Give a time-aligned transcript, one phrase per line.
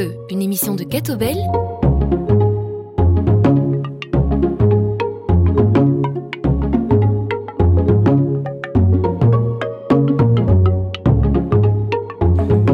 [0.00, 1.36] feu, une émission de Catobel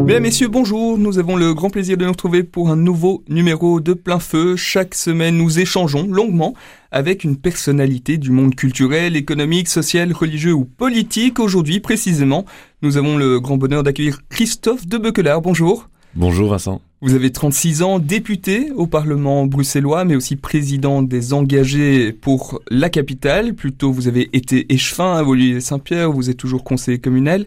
[0.05, 0.99] Mesdames, Messieurs, bonjour.
[0.99, 4.55] Nous avons le grand plaisir de nous retrouver pour un nouveau numéro de plein feu.
[4.55, 6.55] Chaque semaine, nous échangeons longuement
[6.93, 11.41] avec une personnalité du monde culturel, économique, social, religieux ou politique.
[11.41, 12.45] Aujourd'hui, précisément,
[12.83, 15.43] nous avons le grand bonheur d'accueillir Christophe de Beuquelard.
[15.43, 15.89] Bonjour.
[16.15, 16.81] Bonjour Vincent.
[17.03, 22.89] Vous avez 36 ans, député au Parlement bruxellois, mais aussi président des engagés pour la
[22.89, 23.55] capitale.
[23.55, 27.45] Plutôt, vous avez été échevin à Saint-Pierre, vous êtes toujours conseiller communal.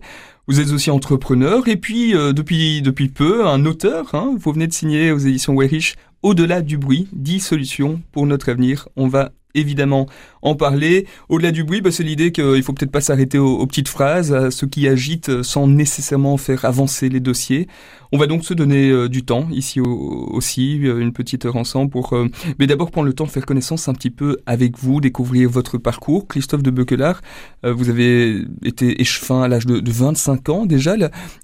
[0.48, 4.13] Vous êtes aussi entrepreneur et puis euh, depuis depuis peu un auteur.
[4.13, 8.50] Hein, vous venez de signer aux éditions Weirich Au-delà du bruit, 10 solutions pour notre
[8.50, 8.88] avenir.
[8.95, 10.08] On va évidemment
[10.41, 11.08] en parler.
[11.27, 14.52] Au-delà du bruit, bah, c'est l'idée qu'il faut peut-être pas s'arrêter aux, petites phrases, à
[14.52, 17.67] ce qui agite euh, sans nécessairement faire avancer les dossiers.
[18.12, 21.89] On va donc se donner euh, du temps ici aussi, euh, une petite heure ensemble
[21.89, 22.16] pour,
[22.59, 25.77] mais d'abord prendre le temps de faire connaissance un petit peu avec vous, découvrir votre
[25.77, 26.27] parcours.
[26.27, 27.22] Christophe de Beuquelard,
[27.64, 30.95] vous avez été échevin à l'âge de, 25 ans déjà.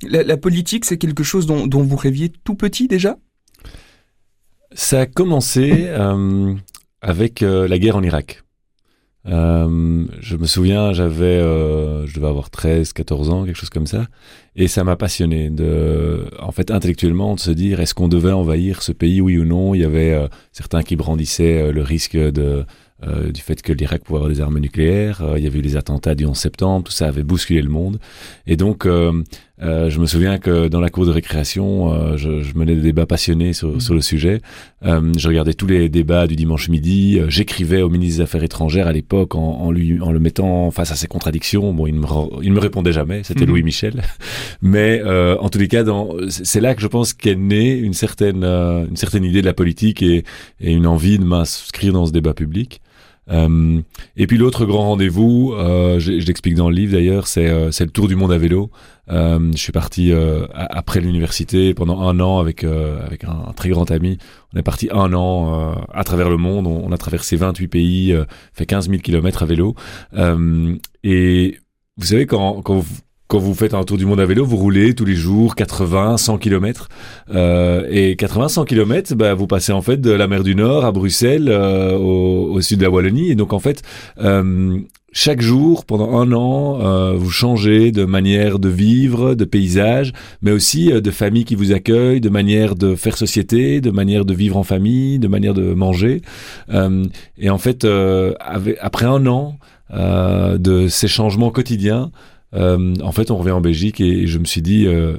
[0.03, 3.17] La, politique, c'est quelque chose dont, vous rêviez tout petit déjà?
[4.73, 5.87] Ça a commencé
[7.05, 8.41] avec euh, la guerre en Irak.
[9.27, 13.87] Euh, je me souviens, j'avais, euh, je devais avoir 13, 14 ans, quelque chose comme
[13.87, 14.07] ça,
[14.55, 18.81] et ça m'a passionné de, en fait, intellectuellement, de se dire est-ce qu'on devait envahir
[18.81, 19.75] ce pays, oui ou non?
[19.75, 22.65] Il y avait certains qui brandissaient le risque de
[23.03, 25.21] euh, du fait que l'Irak pouvait avoir des armes nucléaires.
[25.21, 27.69] Euh, il y avait eu les attentats du 11 septembre, tout ça avait bousculé le
[27.69, 27.99] monde.
[28.47, 28.87] Et donc,
[29.61, 33.05] euh, je me souviens que dans la cour de récréation, je, je, menais des débats
[33.05, 33.79] passionnés sur, mmh.
[33.79, 34.41] sur le sujet.
[34.83, 37.19] je regardais tous les débats du dimanche midi.
[37.27, 40.91] J'écrivais au ministre des Affaires étrangères à l'époque en, en, lui, en le mettant face
[40.91, 41.73] à ses contradictions.
[41.73, 42.05] Bon, il me,
[42.43, 43.23] il me répondait jamais.
[43.23, 43.49] C'était mmh.
[43.49, 44.03] Louis Michel.
[44.61, 45.83] Mais en tous les cas,
[46.29, 50.01] c'est là que je pense qu'est née une certaine, une certaine idée de la politique
[50.01, 50.23] et,
[50.59, 52.81] et une envie de m'inscrire dans ce débat public.
[53.31, 53.81] Euh,
[54.17, 57.89] et puis l'autre grand rendez-vous, euh, je, l'explique dans le livre d'ailleurs, c'est euh, le
[57.89, 58.69] tour du monde à vélo.
[59.07, 60.11] Je suis parti
[60.53, 64.17] après l'université pendant un an avec avec un, très grand ami.
[64.53, 66.65] On est parti un an à travers le monde.
[66.65, 68.17] On, on, a traversé 28 pays,
[68.53, 69.75] fait 15 000 kilomètres à vélo.
[71.03, 71.59] et
[71.97, 72.97] vous savez quand quand vous
[73.27, 76.17] quand vous faites un tour du monde à vélo, vous roulez tous les jours 80,
[76.17, 76.89] 100 km.
[77.33, 80.85] Euh, et 80, 100 km, bah, vous passez en fait de la mer du Nord
[80.85, 83.31] à Bruxelles, euh, au, au, sud de la Wallonie.
[83.31, 83.81] Et donc en fait,
[84.21, 84.79] euh,
[85.17, 90.11] chaque jour, pendant un an, euh, vous changez de manière de vivre, de paysage,
[90.41, 94.25] mais aussi euh, de famille qui vous accueille, de manière de faire société, de manière
[94.25, 96.21] de vivre en famille, de manière de manger.
[96.69, 97.05] Euh,
[97.37, 97.87] et en fait,
[98.81, 99.57] après un an
[99.89, 102.11] de ces changements quotidiens,
[102.55, 105.17] en fait, on revient en Belgique et, je me suis dit, euh,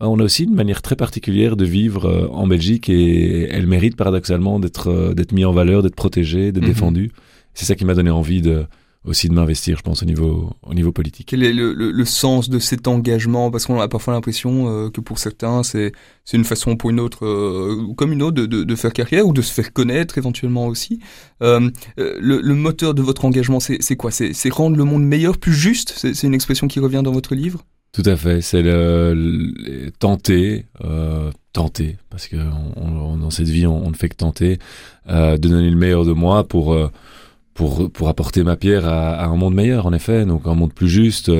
[0.00, 3.96] on a aussi une manière très particulière de vivre euh, en Belgique et elle mérite
[3.96, 6.70] paradoxalement d'être d'être mis en valeur, d'être protégée, d'être mhm.
[6.70, 7.12] défendue.
[7.54, 8.66] C'est ça qui m'a donné envie de
[9.06, 11.28] aussi de m'investir, je pense, au niveau, au niveau politique.
[11.30, 13.50] Quel est le, le, sens de cet engagement?
[13.50, 15.92] Parce qu'on a parfois l'impression euh, que pour certains, c'est
[16.32, 19.32] une façon pour une autre, euh, comme une autre, de, de, de, faire carrière ou
[19.32, 21.00] de se faire connaître éventuellement aussi.
[21.42, 24.10] Euh, euh le, le, moteur de votre engagement, c'est quoi?
[24.10, 25.94] C'est rendre le monde meilleur, plus juste?
[25.96, 27.64] C'est une expression qui revient dans votre livre?
[27.92, 28.40] Tout à fait.
[28.42, 30.66] C'est le, tenter,
[31.52, 32.36] tenter, parce que
[32.76, 34.58] on, dans cette vie, on, ne fait que tenter
[35.08, 36.76] de donner le meilleur de moi pour
[37.56, 40.24] pour pour apporter ma pierre à, à, un monde meilleur en effet.
[40.24, 41.30] Donc un monde plus juste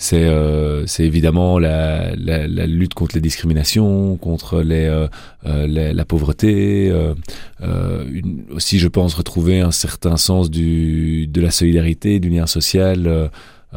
[0.00, 5.06] c'est euh, c'est évidemment la, la, la, lutte contre les discriminations contre les, euh,
[5.46, 7.14] euh la pauvreté euh,
[7.60, 12.46] euh, une, aussi je pense retrouver un certain sens du de la solidarité du lien
[12.46, 13.28] social euh,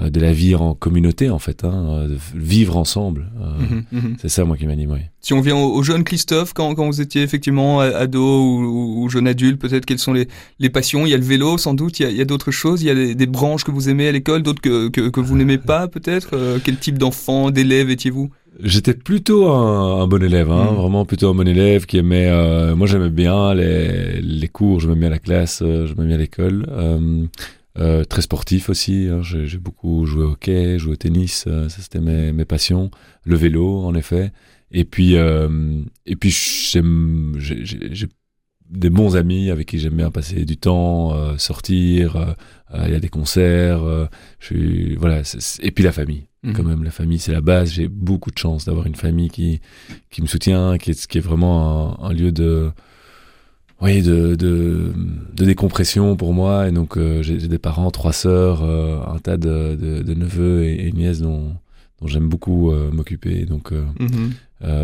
[0.01, 3.31] de la vie en communauté en fait, hein, euh, de vivre ensemble.
[3.39, 4.15] Euh, mhm, mhm.
[4.19, 4.91] C'est ça moi qui m'anime.
[4.91, 4.99] Oui.
[5.21, 9.27] Si on vient au, jeune Christophe, quand, quand vous étiez effectivement ado ou, ou, jeune
[9.27, 10.27] adulte, peut-être quelles sont les,
[10.59, 11.05] les passions?
[11.05, 12.89] Il y a le vélo sans doute, il y a, a d'autres choses, il y
[12.89, 15.57] a des, des, branches que vous aimez à l'école, d'autres que, que, que, vous n'aimez
[15.57, 16.59] pas peut-être?
[16.63, 18.29] Quel type d'enfant, d'élève étiez-vous?
[18.59, 20.78] J'étais plutôt un, un, bon élève, hein, mhm.
[20.78, 22.29] vraiment plutôt un bon élève qui aimait.
[22.29, 26.66] Euh, moi, j'aimais bien les, les cours, j'aimais bien la classe, euh, j'aimais bien l'école.
[26.69, 27.25] Euh,
[27.79, 29.08] euh, très sportif aussi.
[29.09, 29.22] Hein.
[29.23, 31.46] J'ai beaucoup joué au hockey, joué au tennis.
[31.47, 32.91] Euh, ça c'était mes, mes, passions.
[33.23, 34.31] Le vélo, en effet.
[34.72, 36.81] Et puis, euh, et puis j'ai
[38.70, 42.35] des bons amis avec qui j'aime bien passer du temps, euh, sortir.
[42.75, 43.84] Il y a des concerts.
[44.40, 45.22] je suis voilà.
[45.61, 46.25] Et puis la famille.
[46.41, 46.53] Mhm.
[46.53, 47.72] Quand même, la famille, c'est la base.
[47.72, 49.61] J'ai beaucoup de chance d'avoir une famille qui
[50.09, 52.72] qui me soutient, qui est, qui est vraiment un, un lieu de
[53.84, 54.94] oui, de, de,
[55.34, 56.70] de, décompression pour moi.
[56.70, 60.64] Et donc, euh, j'ai des parents, trois sœurs, euh, un tas de, de, de neveux
[60.64, 61.53] et, et, nièces dont,
[62.02, 63.46] dont j'aime beaucoup m'occuper.
[63.46, 64.32] Donc mhm.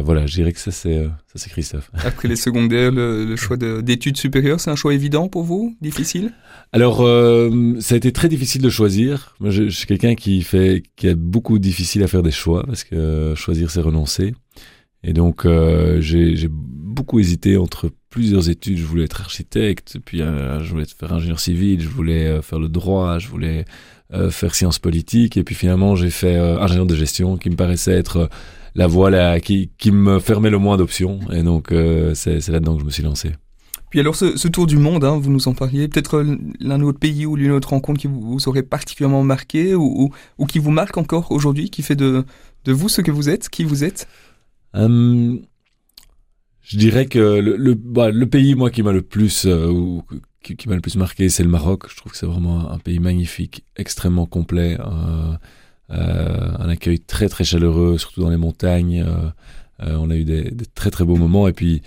[0.04, 1.90] voilà, je dirais que ça c'est ça c'est Christophe.
[2.06, 6.34] Après les secondaires, le, choix d'études supérieures, c'est un choix évident pour vous, difficile?
[6.74, 6.98] Alors
[7.80, 9.36] ça a été très difficile de choisir.
[9.40, 12.66] Moi, je, je suis quelqu'un qui fait qui a beaucoup difficile à faire des choix
[12.66, 14.34] parce que choisir c'est renoncer.
[15.04, 15.48] Et donc
[16.00, 16.50] j'ai
[17.00, 18.78] beaucoup hésité entre plusieurs études.
[18.78, 22.60] Je voulais être architecte, puis euh, je voulais faire ingénieur civil, je voulais euh, faire
[22.60, 23.64] le droit, je voulais
[24.14, 27.94] euh, faire sciences politiques, et puis finalement j'ai fait ingénieur de gestion, qui me paraissait
[27.94, 28.30] être
[28.76, 31.20] la voie là, qui, qui me fermait le moins d'options.
[31.32, 31.74] Et donc
[32.16, 33.32] c'est là-dedans que je me suis lancé.
[33.92, 36.24] Puis alors ce, tour du monde, hein, vous nous en parliez, peut-être
[36.60, 40.60] l'un autre pays ou l'une autre rencontre qui vous, aurait particulièrement marqué ou, ou, qui
[40.60, 42.26] vous marque encore aujourd'hui, qui fait de,
[42.66, 44.08] de vous ce que vous êtes, qui vous êtes?
[44.74, 45.40] Hum,
[46.70, 50.04] je dirais que le, le, bah, le pays, moi, qui m'a le plus, euh, ou,
[50.44, 51.86] qui, m'a le plus marqué, c'est le Maroc.
[51.90, 55.34] Je trouve que c'est vraiment un pays magnifique, extrêmement complet, euh,
[55.90, 59.04] euh, un accueil très très chaleureux, surtout dans les montagnes.
[59.04, 61.48] Euh, on a eu des, des, très très beaux moments.
[61.48, 61.82] Et puis,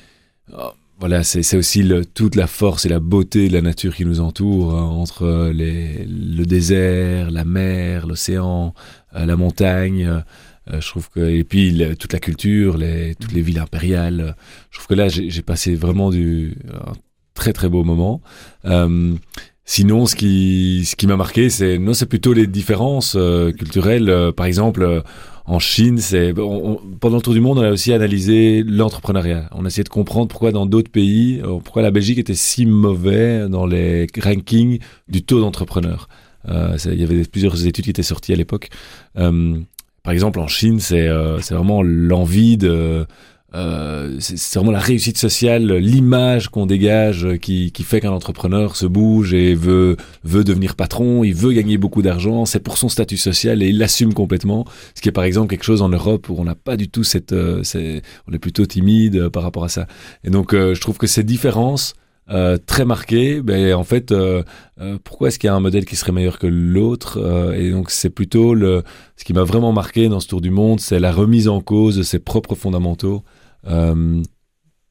[0.52, 4.04] oh, voilà, c'est aussi le, toute la force et la beauté de la nature qui
[4.04, 8.74] nous entoure, hein, entre les, le désert, la mer, l'océan,
[9.14, 10.24] la montagne.
[10.70, 14.20] Euh, je trouve que et puis toute la culture, les, toutes les villes impériales.
[14.20, 14.32] Euh,
[14.70, 16.92] je trouve que là, j'ai passé vraiment du un
[17.34, 18.20] très très beau moment.
[18.64, 19.14] Euh,
[19.64, 23.16] sinon, ce qui ce qui m'a marqué, c'est non, c'est plutôt les différences
[23.58, 24.32] culturelles.
[24.36, 25.02] par exemple,
[25.44, 29.48] en Chine, c'est pendant le tour du monde, on a aussi analysé l'entrepreneuriat.
[29.52, 33.48] On a essayé de comprendre pourquoi dans d'autres pays, pourquoi la Belgique était si mauvais
[33.48, 34.78] dans les rankings
[35.08, 36.08] du taux d'entrepreneurs.
[36.48, 38.68] Euh, il y avait plusieurs études qui étaient sorties à l'époque.
[40.02, 43.06] Euh, par exemple, en Chine, c'est euh, vraiment l'envie de...
[43.54, 48.86] Euh, c'est vraiment la réussite sociale, l'image qu'on dégage qui, qui fait qu'un entrepreneur se
[48.86, 53.18] bouge et veut, veut devenir patron, il veut gagner beaucoup d'argent, c'est pour son statut
[53.18, 54.64] social et il l'assume complètement.
[54.94, 57.04] Ce qui est par exemple quelque chose en Europe où on n'a pas du tout
[57.04, 57.34] cette...
[57.34, 57.62] Euh,
[58.26, 59.86] on est plutôt timide euh, par rapport à ça.
[60.24, 61.92] Et donc je trouve que ces différences
[62.30, 64.42] euh, très marqué, ben, en fait, euh,
[64.80, 67.18] euh, pourquoi est-ce qu'il y a un modèle qui serait meilleur que l'autre
[67.56, 71.00] Et donc, c'est plutôt ce qui m'a vraiment marqué dans ce tour du monde, c'est
[71.00, 73.22] la remise en cause de ses propres fondamentaux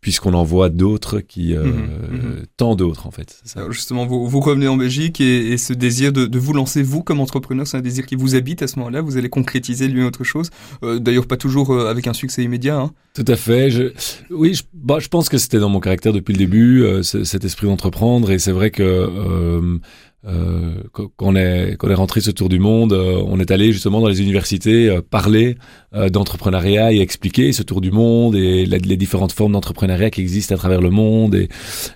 [0.02, 1.74] puisqu'on en voit d'autres qui euh, mhm,
[2.12, 2.46] mhm.
[2.58, 3.40] tant d'autres en fait.
[3.46, 3.70] Ça.
[3.70, 7.04] justement, vous, vous, revenez en Belgique et, et ce désir de, de, vous lancer vous
[7.04, 9.02] comme entrepreneur, c'est un désir qui vous habite à ce moment-là.
[9.02, 10.50] Vous allez concrétiser lui autre chose.
[10.84, 12.80] Euh, D'ailleurs, pas toujours euh, avec un succès immédiat.
[12.80, 12.92] Hein.
[13.14, 13.70] Tout à fait.
[13.70, 13.94] Je,
[14.32, 17.46] oui, je, bah, je pense que c'était dans mon caractère depuis le début, euh, cet
[17.46, 18.32] esprit d'entreprendre.
[18.32, 19.80] Et c'est vrai que
[20.26, 23.40] euh, euh, quand, on est, quand on est rentré ce tour du monde, euh, on
[23.40, 25.58] est allé justement dans les universités euh, parler
[25.94, 30.56] euh, d'entrepreneuriat et expliquer ce tour du monde et les différentes formes d'entrepreneuriat qui existent
[30.56, 31.36] à travers le monde.
[31.36, 31.50] Et,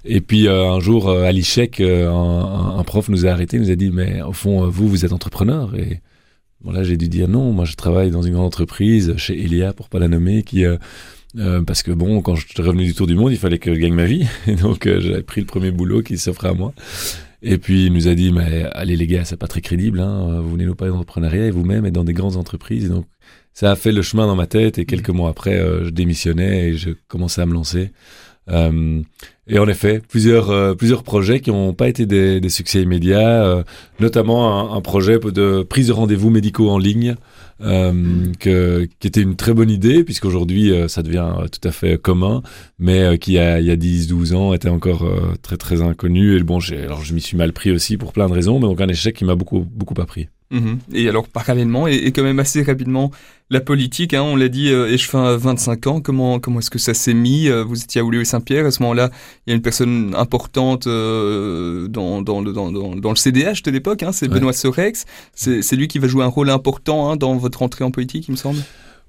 [0.06, 3.92] et puis un jour, à l'ICHEC, un, un, prof nous a arrêté, nous a dit,
[3.92, 5.75] mais au fond, vous, vous êtes entrepreneur.
[5.75, 6.01] Et
[6.62, 9.74] bon, là, j'ai dû dire non, moi je travaille dans une grande entreprise, chez Elia,
[9.74, 10.66] pour pas la nommer, qui...
[11.38, 13.74] Euh, parce que bon, quand je suis revenu du tour du monde, il fallait que
[13.74, 14.25] je gagne ma vie.
[14.48, 16.74] Et donc, euh, j'avais pris le premier boulot qui s'offrait à moi.
[17.41, 20.39] Et puis il nous a dit, mais allez les gars, c'est pas très crédible, hein,
[20.41, 22.85] vous venez nous parler d'entrepreneuriat et vous-même êtes dans des grandes entreprises.
[22.85, 23.05] Et donc
[23.53, 26.69] ça a fait le chemin dans ma tête et quelques mois après, euh, je démissionnais
[26.69, 27.91] et je commençais à me lancer.
[28.50, 29.01] Euh,
[29.47, 33.45] et en effet, plusieurs euh, plusieurs projets qui n'ont pas été des, des succès immédiats,
[33.45, 33.63] euh,
[34.00, 37.15] notamment un, un, projet de prise de rendez-vous médicaux en ligne,
[37.62, 42.41] euh, que, qui était une très bonne idée puisqu'aujourd'hui ça devient tout à fait commun,
[42.79, 45.08] mais qui il y a 10-12 ans était encore
[45.43, 46.36] très très inconnu.
[46.36, 48.81] Et bon, alors je m'y suis mal pris aussi pour plein de raisons, mais donc
[48.81, 50.27] un échec qui m'a beaucoup beaucoup appris.
[50.51, 50.77] Mhm.
[50.93, 53.11] Et alors parallèlement et, et, quand même assez rapidement
[53.49, 56.93] la politique, hein, on l'a dit, euh, à 25 ans, comment comment est-ce que ça
[56.93, 59.11] s'est mis euh, Vous étiez à Oulé Saint-Pierre, à ce moment-là,
[59.45, 63.71] il y a une personne importante euh, dans, dans, le, dans, dans, le CDH de
[63.71, 67.35] l'époque, hein, c'est Benoît Sorex, c'est lui qui va jouer un rôle important hein, dans
[67.35, 68.61] votre entrée en politique, il me semble?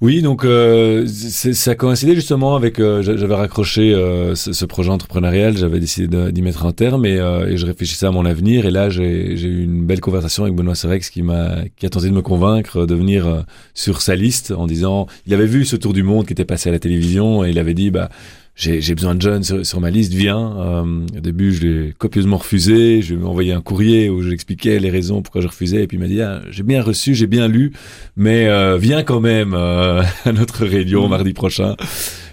[0.02, 5.80] Oui, donc euh, ça coïncidait justement avec euh, j'avais raccroché euh, ce, projet entrepreneurial, j'avais
[5.80, 8.90] décidé d'y mettre un terme et, euh, et, je réfléchissais à mon avenir et là
[8.90, 12.20] j'ai eu une belle conversation avec Benoît Serex qui m'a qui a tenté de me
[12.20, 13.40] convaincre de venir euh,
[13.72, 16.68] sur sa liste en disant il avait vu ce tour du monde qui était passé
[16.68, 18.10] à la télévision et il avait dit bah
[18.56, 20.56] j'ai besoin de jeunes sur, ma liste, viens.
[20.58, 23.02] Euh, au début, je l'ai copieusement refusé.
[23.02, 25.82] Je lui ai envoyé un courrier où j'expliquais les raisons pourquoi je refusais.
[25.82, 27.72] Et puis il m'a dit, ah, j'ai bien reçu, j'ai bien lu,
[28.16, 31.10] mais euh, viens quand même euh, à notre réunion mmh.
[31.10, 31.76] mardi prochain.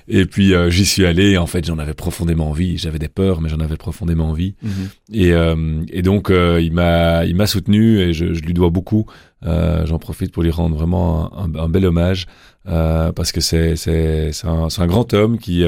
[0.08, 1.38] Et puis euh, j'y suis allé.
[1.38, 2.78] En fait, j'en avais profondément envie.
[2.78, 4.56] J'avais des peurs, mais j'en avais profondément envie.
[4.62, 4.70] Mmh.
[5.14, 8.70] Et, euh, et, donc euh, il m'a il m'a soutenu et je, je, lui dois
[8.70, 9.06] beaucoup.
[9.44, 12.28] j'en profite pour lui rendre vraiment un, un bel hommage
[12.66, 15.66] parce que c'est c'est c'est un, un, grand homme qui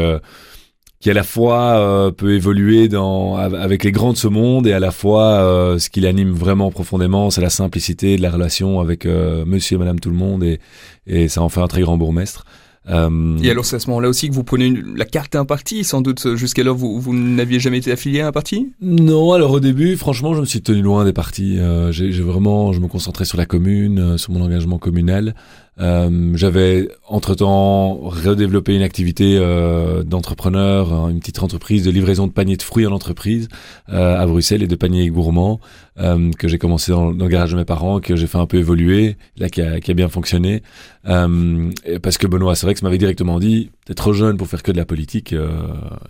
[1.05, 4.73] qui à la fois euh, peut évoluer dans avec les grands de ce monde et
[4.73, 8.79] à la fois euh, ce qui l'anime vraiment profondément, c'est la simplicité de la relation
[8.79, 10.59] avec euh, Monsieur et Madame tout le monde et,
[11.05, 12.45] et ça en fait un très grand bourgmestre.
[12.89, 15.83] Euh, et alors c'est à ce moment-là aussi que vous prenez la carte d'un parti,
[15.83, 18.71] sans doute jusqu'alors vous, vous n'aviez jamais été affilié à un parti?
[18.81, 21.57] Non, alors au début, franchement, je me suis tenu loin des partis.
[21.57, 25.35] Euh, j'ai vraiment, je me concentrais sur la commune, euh, sur mon engagement communal.
[25.81, 32.31] Euh, j'avais entre-temps redéveloppé une activité euh, d'entrepreneur, hein, une petite entreprise de livraison de
[32.31, 33.49] paniers de fruits en entreprise
[33.89, 35.59] euh, à Bruxelles et de paniers gourmands
[35.99, 38.57] euh, que j'ai commencé dans, le garage de mes parents, que j'ai fait un peu
[38.57, 40.63] évoluer, là qui a, qui a bien fonctionné.
[41.07, 44.77] Euh, parce que Benoît Serex m'avait directement dit, t'es trop jeune pour faire que de
[44.77, 45.35] la politique,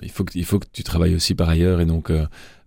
[0.03, 2.11] il faut que il faut que tu travailles aussi par ailleurs et donc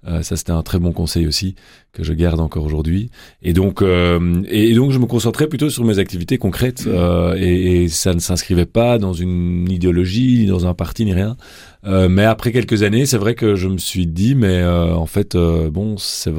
[0.07, 1.57] euh, ça, c'était un très bon conseil aussi
[1.93, 3.11] que je garde encore aujourd'hui.
[3.43, 6.91] Et donc, euh, et, donc, je me concentrais plutôt sur mes activités concrètes mmh.
[6.91, 11.13] euh, et, et, ça ne s'inscrivait pas dans une idéologie, ni dans un parti, ni
[11.13, 11.37] rien.
[11.85, 15.07] Euh, mais après quelques années, c'est vrai que je me suis dit, mais euh, en
[15.07, 16.33] fait, bon, c'est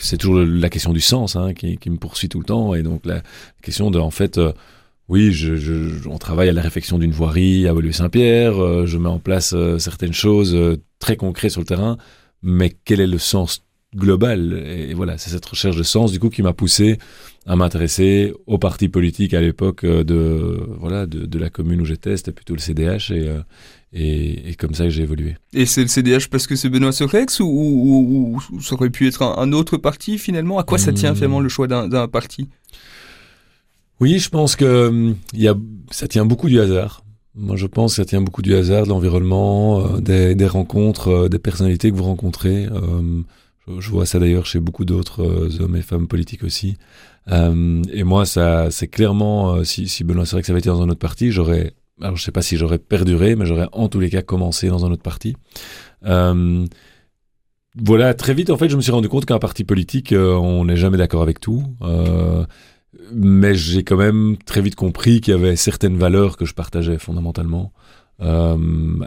[0.00, 2.82] c'est toujours la question du sens hein, qui, qui, me poursuit tout le temps, et
[2.82, 3.22] donc la
[3.62, 4.40] question de, en fait.
[5.08, 8.86] Oui, je, je, on travaille à la réflexion d'une voirie à Woluwe-Saint-Pierre.
[8.86, 10.56] je mets en place certaines choses
[11.00, 11.98] très concrètes sur le terrain
[12.42, 13.62] mais quel est le sens
[13.94, 14.52] global?
[14.66, 16.98] Et voilà, c'est cette recherche de sens du coup qui m'a poussé
[17.46, 21.84] à m'intéresser au parti politique à l'époque euh, de voilà de, de, la commune où
[21.84, 23.40] j'étais, c'était plutôt le CDH et, euh,
[23.92, 25.36] et, et comme ça que j'ai évolué.
[25.52, 29.06] Et c'est le CDH parce que c'est Benoît Sorex ou, ou, ou, ça aurait pu
[29.06, 30.58] être un, autre parti finalement?
[30.58, 31.16] À quoi ça tient hmm.
[31.16, 32.48] finalement le choix d'un parti?
[34.00, 35.54] Oui, je pense que hum, y a,
[35.90, 37.01] ça tient beaucoup du hasard.
[37.34, 41.08] Moi, je pense que ça tient beaucoup du hasard, de l'environnement, euh, des, des, rencontres,
[41.08, 42.66] euh, des personnalités que vous rencontrez.
[42.66, 43.22] Euh,
[43.78, 45.22] je, vois ça d'ailleurs chez beaucoup d'autres
[45.60, 46.76] hommes et femmes politiques aussi.
[47.30, 51.30] et moi, ça, c'est clairement, si, si Benoît ça avait été dans un autre parti,
[51.30, 54.68] j'aurais, alors je sais pas si j'aurais perduré, mais j'aurais en tous les cas commencé
[54.68, 55.36] dans un autre parti.
[56.02, 56.66] voilà,
[58.14, 60.98] très vite, en fait, je me suis rendu compte qu'un parti politique, on n'est jamais
[60.98, 61.62] d'accord avec tout.
[63.00, 66.54] Euh, mais j'ai quand même très vite compris qu'il y avait certaines valeurs que je
[66.54, 67.72] partageais fondamentalement
[68.22, 68.56] euh,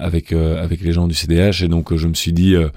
[0.01, 2.67] avec euh, avec les gens du CDH et donc je me suis dit euh,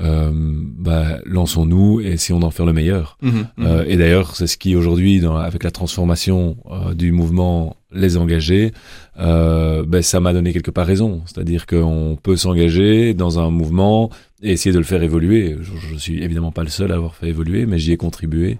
[0.00, 3.16] euh bah, lançons-nous et essayons d'en faire le meilleur.
[3.22, 3.66] Mmh, mmh.
[3.86, 6.56] et d'ailleurs, c'est ce qui aujourd'hui, avec la transformation
[6.94, 8.72] du mouvement Les Engagés,
[9.16, 11.22] ben, ça m'a donné quelque part raison.
[11.26, 14.10] C'est-à-dire qu'on peut s'engager dans un mouvement
[14.42, 15.56] et essayer de le faire évoluer.
[15.60, 18.58] Je, je suis évidemment pas le seul à avoir fait évoluer, mais j'y ai contribué.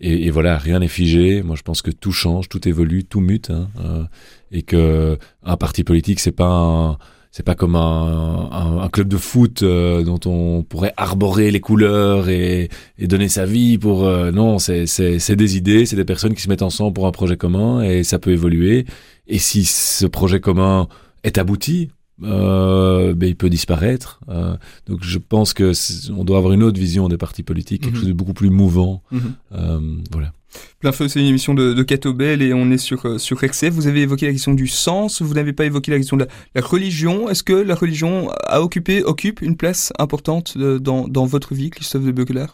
[0.00, 1.42] Et, et, voilà, rien n'est figé.
[1.42, 4.04] Moi, je pense que tout change, tout évolue, tout mute, hein, euh,
[4.50, 6.98] et que un parti politique, c'est pas un,
[7.30, 12.28] c'est pas comme un, un, club de foot euh, dont on pourrait arborer les couleurs
[12.28, 14.04] et, et donner sa vie pour.
[14.04, 17.12] Euh, non, c'est, c'est des idées, c'est des personnes qui se mettent ensemble pour un
[17.12, 18.84] projet commun et ça peut évoluer.
[19.28, 20.88] Et si ce projet commun
[21.22, 21.90] est abouti,
[22.22, 24.20] euh, ben, il peut disparaître.
[24.28, 25.72] Euh, donc je pense que
[26.12, 28.00] on doit avoir une autre vision des partis politiques, quelque mhm.
[28.00, 29.02] chose de beaucoup plus mouvant.
[29.10, 29.18] Mm
[29.52, 29.80] euh,
[30.12, 30.32] voilà.
[30.80, 33.70] Plein feu, c'est une émission de, de Catobel et on est sur sur XF.
[33.70, 36.60] Vous avez évoqué la question du sens, vous n'avez pas évoqué la question de la,
[36.60, 37.28] religion.
[37.28, 42.04] Est-ce que la religion a occupé, occupe une place importante dans, dans votre vie, Christophe
[42.04, 42.46] de Beukeler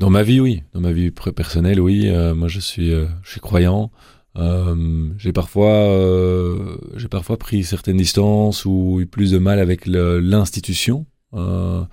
[0.00, 0.64] Dans ma vie, oui.
[0.72, 2.08] Dans ma vie personnelle, oui.
[2.08, 3.92] Euh, moi, je suis, je suis croyant.
[4.36, 9.86] Euh, j'ai parfois, euh, j'ai parfois pris certaines distances ou eu plus de mal avec
[9.86, 11.84] l'institution euh,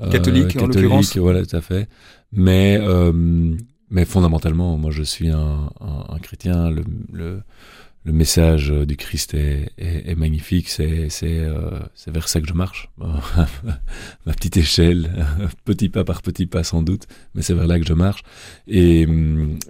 [0.00, 1.16] euh catholique, en l'occurrence.
[1.16, 1.88] Voilà, tout à fait.
[2.32, 3.12] Mais, euh,
[3.90, 6.68] mais fondamentalement, moi, je suis un, un, un chrétien.
[6.68, 6.82] Le,
[7.12, 7.42] le,
[8.04, 10.68] le, message du Christ est, est, est magnifique.
[10.68, 11.46] C'est, c'est,
[11.94, 12.90] c'est vers ça que je marche.
[14.26, 15.24] Ma petite échelle,
[15.64, 18.24] petit pas par petit pas sans doute, mais c'est vers là que je marche.
[18.66, 19.06] Et,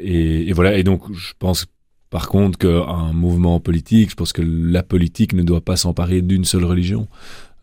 [0.01, 0.79] et, et voilà.
[0.79, 1.67] Et donc, je pense
[2.15, 6.45] par contre, qu'un mouvement politique, je pense que la politique ne doit pas s'emparer d'une
[6.45, 7.09] seule religion.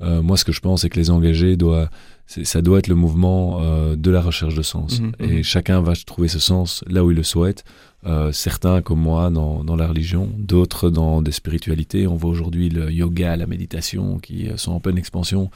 [0.02, 1.88] Euh, moi, ce que je pense, c'est que les engagés doivent,
[2.26, 5.00] ça doit être le mouvement euh, de la recherche de sens.
[5.00, 5.44] Mmh, Et mmh.
[5.44, 7.64] chacun va trouver ce sens là où il le souhaite.
[8.06, 12.06] Euh, certains, comme moi, dans, dans la religion, d'autres dans des spiritualités.
[12.06, 15.50] On voit aujourd'hui le yoga, la méditation qui sont en pleine expansion.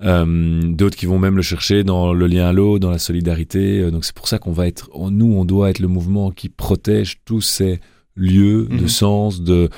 [0.00, 3.88] D'autres qui vont même le chercher dans le lien à l'eau, dans la solidarité.
[3.92, 7.20] Donc c'est pour ça qu'on va être, nous, on doit être le mouvement qui protège
[7.24, 7.78] tous ces
[8.14, 8.88] lieu, de mhm.
[8.88, 9.70] sens, de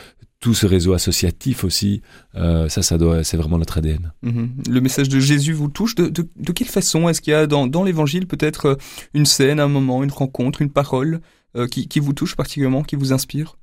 [0.45, 2.03] tout ce réseau associatif aussi.
[2.35, 4.13] Euh, ça, ça doit, c'est vraiment notre ADN.
[4.21, 4.51] Mhm.
[4.69, 5.95] Le message de Jésus vous touche?
[5.95, 8.75] De, de, de quelle façon est-ce qu'il y a dans, dans l'Évangile peut-être euh,
[9.15, 11.23] une scène, un moment, une rencontre, une parole
[11.57, 13.57] euh, qui, qui vous touche particulièrement, qui vous inspire?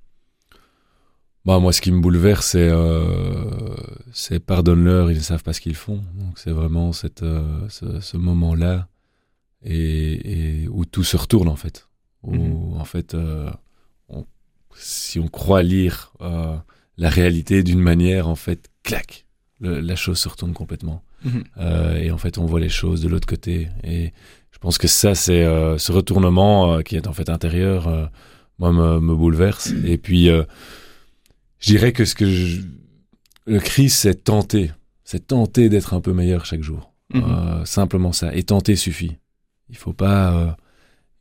[1.46, 3.76] Bah, moi, ce qui me bouleverse, c'est euh,
[4.12, 6.02] c'est pardonne-leur, ils ne savent pas ce qu'ils font.
[6.16, 7.24] Donc, c'est vraiment cette,
[7.70, 8.88] ce, ce moment-là
[9.64, 11.88] et, et, où tout se retourne en fait.
[12.24, 12.80] Où mhm.
[12.80, 13.16] en fait,
[14.76, 16.56] si on croit lire euh,
[16.98, 19.26] la réalité d'une manière, en fait, clac,
[19.60, 21.04] la chose se retourne complètement.
[21.24, 21.44] Mhm.
[21.58, 23.70] Euh, et en fait, on voit les choses de l'autre côté.
[23.84, 24.12] Et
[24.52, 28.10] je pense que ça, c'est euh, ce retournement qui est en fait intérieur,
[28.60, 29.74] moi, me, me bouleverse.
[29.86, 30.46] Et puis, je
[31.66, 32.62] dirais que ce que je...
[33.46, 34.72] le Christ, c'est tenter.
[35.04, 36.92] C'est tenter d'être un peu meilleur chaque jour.
[37.14, 37.66] Mhm.
[37.66, 38.34] Simplement ça.
[38.36, 39.18] Et tenter suffit.
[39.70, 40.58] Il faut pas,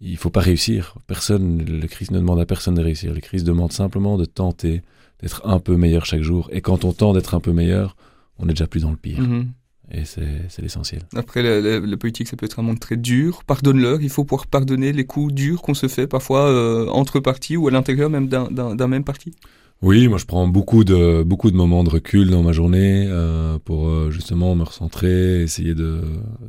[0.01, 0.95] il faut pas réussir.
[1.07, 3.13] Personne, le Christ ne demande à personne de réussir.
[3.13, 4.83] Le Christ demande simplement de tenter
[5.21, 6.49] d'être un peu meilleur chaque jour.
[6.53, 7.97] Et quand on tente d'être un peu meilleur,
[8.39, 9.21] on est déjà plus dans le pire.
[9.21, 9.49] Mhm.
[9.93, 11.03] Et c'est l'essentiel.
[11.17, 13.43] Après, la, la- la politique, ça peut être un monde très dur.
[13.45, 14.01] Pardonne-leur.
[14.01, 17.67] Il faut pouvoir pardonner les coups durs qu'on se fait parfois euh, entre partis ou
[17.67, 19.33] à l'intérieur même d'un même parti.
[19.83, 23.59] Oui, moi je prends beaucoup de beaucoup de moments de recul dans ma journée euh,
[23.65, 26.03] pour euh, justement me recentrer, essayer de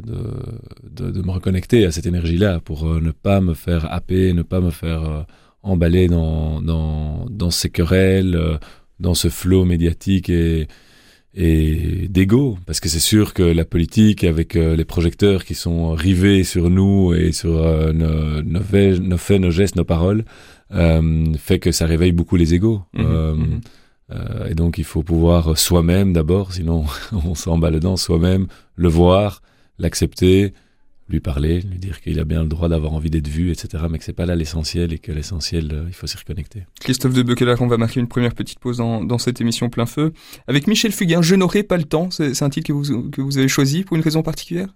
[0.05, 0.17] de,
[0.89, 4.41] de, de me reconnecter à cette énergie-là, pour euh, ne pas me faire happer, ne
[4.41, 5.21] pas me faire euh,
[5.63, 8.59] emballer dans dans dans ces querelles,
[8.99, 10.67] dans ce flot médiatique et
[11.33, 16.43] et d'ego, parce que c'est sûr que la politique, avec les projecteurs qui sont rivés
[16.43, 17.53] sur nous et sur
[17.93, 18.61] nos, nos,
[19.17, 20.25] faits, nos gestes, nos paroles,
[21.37, 22.81] fait que ça réveille beaucoup les égos.
[22.93, 23.61] Mhm, Euh, mhm.
[24.11, 29.41] euh, et donc il faut pouvoir soi-même d'abord, sinon on s'emballe dedans, soi-même le voir,
[29.79, 30.53] l'accepter,
[31.11, 33.83] lui parler, lui dire qu'il a bien le droit d'avoir envie d'être vu, etc.
[33.89, 36.63] Mais que c'est pas là l'essentiel et que l'essentiel, euh, il faut s'y reconnecter.
[36.79, 39.85] Christophe de Bequeler, on va marquer une première petite pause dans, dans cette émission plein
[39.85, 40.13] feu.
[40.47, 42.09] Avec Michel Fugain, Je n'aurai pas le temps.
[42.11, 44.69] C'est c'est un titre que vous, que vous avez choisi pour une raison particulière?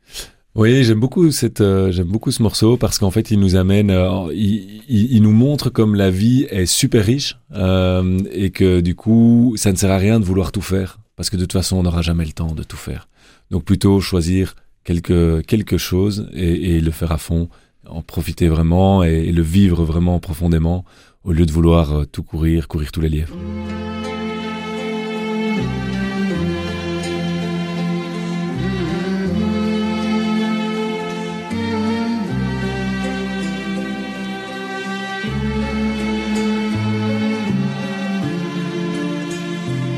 [0.55, 3.91] Oui, j'aime beaucoup cette, euh, j'aime beaucoup ce morceau parce qu'en fait, il nous amène,
[3.91, 8.95] euh, il, il, nous montre comme la vie est super riche euh, et que du
[8.95, 11.75] coup, ça ne sert à rien de vouloir tout faire parce que de toute façon,
[11.75, 13.09] on n'aura jamais le temps de tout faire.
[13.51, 17.49] Donc plutôt choisir quelque quelque chose et, et le faire à fond,
[17.85, 20.85] en profiter vraiment et, et le vivre vraiment profondément
[21.25, 23.35] au lieu de vouloir euh, tout courir, courir tous les lièvres.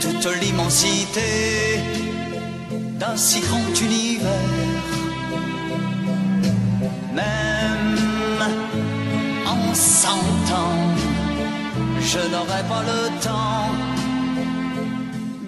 [0.00, 1.80] toute l'immensité
[2.98, 4.32] d'un si grand univers.
[7.14, 8.42] Même
[9.46, 10.94] en cent ans,
[12.00, 13.70] je n'aurai pas le temps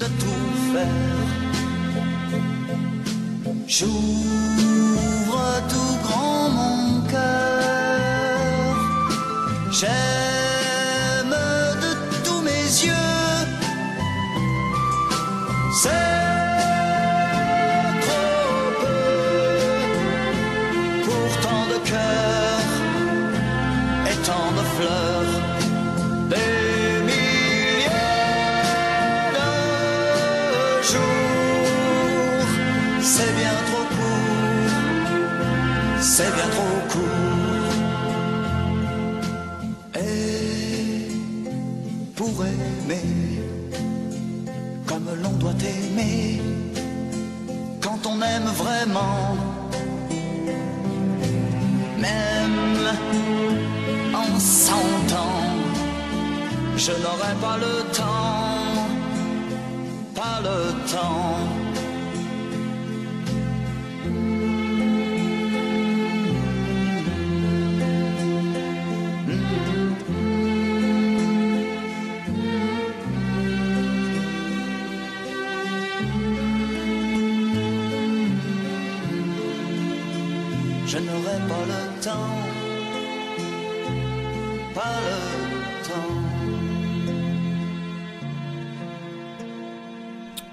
[0.01, 1.21] de tout faire.
[3.67, 7.61] J'ouvre tout grand mon cœur.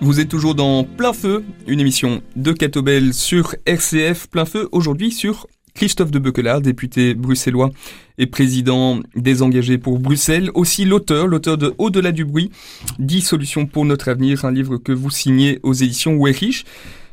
[0.07, 4.27] Vous êtes toujours dans Plein Feu, une émission de Catobel sur RCF.
[4.27, 7.71] Plein Feu aujourd'hui sur Christophe de Bequelard, député bruxellois
[8.17, 10.49] et président des engagés pour Bruxelles.
[10.53, 12.51] Aussi l'auteur, l'auteur de Au-delà du bruit,
[12.99, 16.63] 10 solutions pour notre avenir, un livre que vous signez aux éditions Ouerich.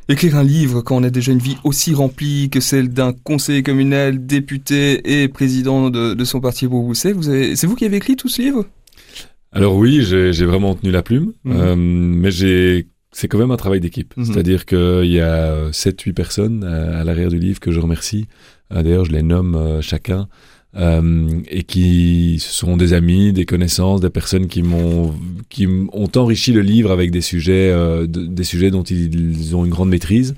[0.07, 3.61] Écrire un livre quand on a déjà une vie aussi remplie que celle d'un conseiller
[3.61, 8.29] communal, député et président de, son parti Broussais, vous c'est vous qui avez écrit tout
[8.29, 8.65] ce livre?
[9.55, 11.51] Alors oui, j'ai vraiment tenu la plume, mmh.
[11.51, 14.13] euh, mais j'ai c'est quand même un travail d'équipe.
[14.17, 14.25] Mmh.
[14.25, 18.27] C'est-à-dire qu'il y a 7-8 personnes à, l'arrière du livre que je remercie.
[18.73, 20.27] Euh, d'ailleurs, je les nomme euh, chacun
[20.77, 25.13] euh, et qui sont des amis, des connaissances, des personnes qui m'ont
[25.47, 29.71] qui ont enrichi le livre avec des sujets euh, des sujets dont ils, ont une
[29.71, 30.35] grande maîtrise.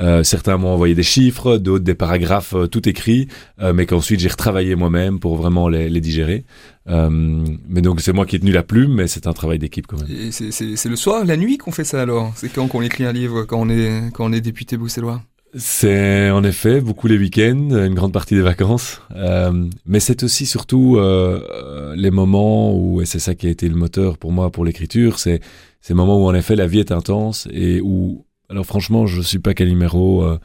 [0.00, 3.28] Euh, certains m'ont envoyé des chiffres, d'autres des paragraphes tout écrits,
[3.74, 6.44] mais qu'ensuite j'ai retravaillé moi-même pour vraiment les, les digérer.
[6.88, 9.98] mais donc c'est moi qui ai tenu la plume, mais c'est un travail d'équipe quand
[9.98, 10.32] même.
[10.32, 12.32] C'est le soir, la nuit qu'on fait ça alors?
[12.34, 15.22] C'est quand qu'on écrit un livre, quand on est quand on est député bruxellois?
[15.56, 20.44] C'est en effet beaucoup les week-ends, une grande partie des vacances, euh, mais c'est aussi
[20.44, 24.32] surtout euh, euh, les moments où, et c'est ça qui a été le moteur pour
[24.32, 25.40] moi pour l'écriture, c'est
[25.80, 29.38] ces moments où en effet la vie est intense et où, alors franchement, je suis
[29.38, 30.38] pas Calimero, euh,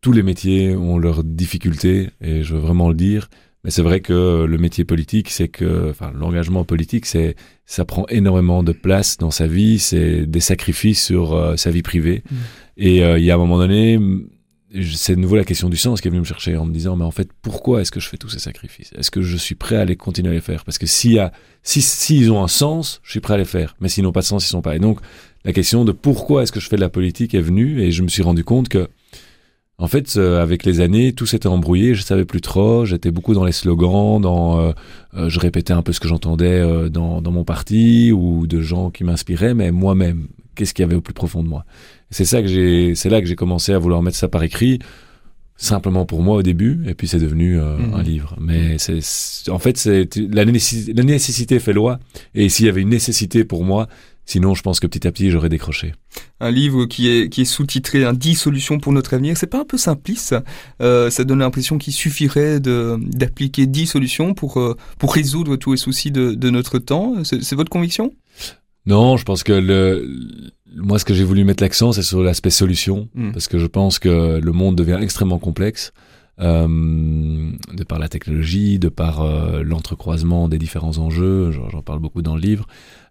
[0.00, 3.28] tous les métiers ont leurs difficultés et je veux vraiment le dire,
[3.64, 8.06] mais c'est vrai que le métier politique, c'est que, enfin, l'engagement politique, c'est, ça prend
[8.08, 12.24] énormément de place dans sa vie, c'est des sacrifices sur euh, sa vie privée.
[12.28, 12.36] Mmh.
[12.78, 14.00] Et euh, il y a un moment donné,
[14.94, 16.96] c'est de nouveau la question du sens qui est venue me chercher en me disant,
[16.96, 18.92] mais en fait, pourquoi est-ce que je fais tous ces sacrifices?
[18.96, 20.64] Est-ce que je suis prêt à les continuer à les faire?
[20.64, 21.18] Parce que si,
[21.62, 23.76] s'ils ont un sens, je suis prêt à les faire.
[23.80, 24.76] Mais s'ils n'ont pas de sens, ils sont pas.
[24.76, 25.00] Et donc,
[25.44, 28.02] la question de pourquoi est-ce que je fais de la politique est venue et je
[28.02, 28.88] me suis rendu compte que
[29.78, 31.96] en fait, euh, avec les années, tout s'était embrouillé.
[31.96, 32.84] Je savais plus trop.
[32.84, 34.72] J'étais beaucoup dans les slogans, dans, euh,
[35.14, 38.90] euh, je répétais un peu ce que j'entendais dans, dans mon parti ou de gens
[38.90, 41.64] qui m'inspiraient, mais moi-même, qu'est-ce qu'il y avait au plus profond de moi
[42.10, 44.78] C'est ça que j'ai, c'est là que j'ai commencé à vouloir mettre ça par écrit,
[45.56, 47.94] simplement pour moi au début, et puis c'est devenu mmh.
[47.94, 48.36] un livre.
[48.40, 49.00] Mais c'est,
[49.50, 51.98] en fait, c'est la, la nécessité fait loi,
[52.34, 53.88] et s'il y avait une nécessité pour moi,
[54.24, 55.94] Sinon, je pense que petit à petit, j'aurais décroché.
[56.40, 59.60] Un livre qui est, qui est sous-titré un 10 solutions pour notre avenir, c'est pas
[59.60, 60.44] un peu simpliste ça,
[60.80, 65.76] euh, ça donne l'impression qu'il suffirait d'appliquer 10 solutions pour, euh, pour résoudre tous les
[65.76, 67.24] soucis de, de notre temps.
[67.24, 68.12] C'est votre conviction?
[68.86, 70.08] Non, je pense que le,
[70.76, 73.32] moi, ce que j'ai voulu mettre l'accent, c'est sur l'aspect solution, hmm.
[73.32, 75.92] parce que je pense que le monde devient extrêmement complexe.
[76.40, 82.22] Euh, de par la technologie, de par euh, l'entrecroisement des différents enjeux, j'en parle beaucoup
[82.22, 82.66] dans le livre,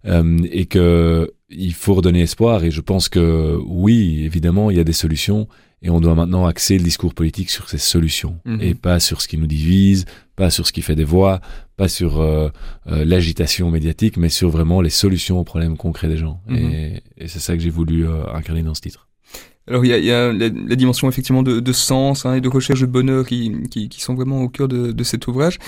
[0.05, 2.63] euh, et que il faut redonner espoir.
[2.63, 5.47] Et je pense que oui, évidemment, il y a des solutions,
[5.83, 8.59] et on doit maintenant axer le discours politique sur ces solutions, mhm.
[8.59, 10.05] et pas sur ce qui nous divise,
[10.35, 11.41] pas sur ce qui fait des voix,
[11.81, 12.11] pas sur
[12.85, 16.39] l'agitation médiatique, mais sur vraiment les solutions aux problèmes concrets des gens.
[16.47, 16.57] Mhm.
[16.57, 19.07] Et, et c'est ça que j'ai voulu incarner dans ce titre.
[19.67, 22.49] Alors il y a, y a la, dimension effectivement de, de sens hein, et de
[22.49, 25.59] recherche de bonheur qui, qui, qui, sont vraiment au cœur de, de cet ouvrage.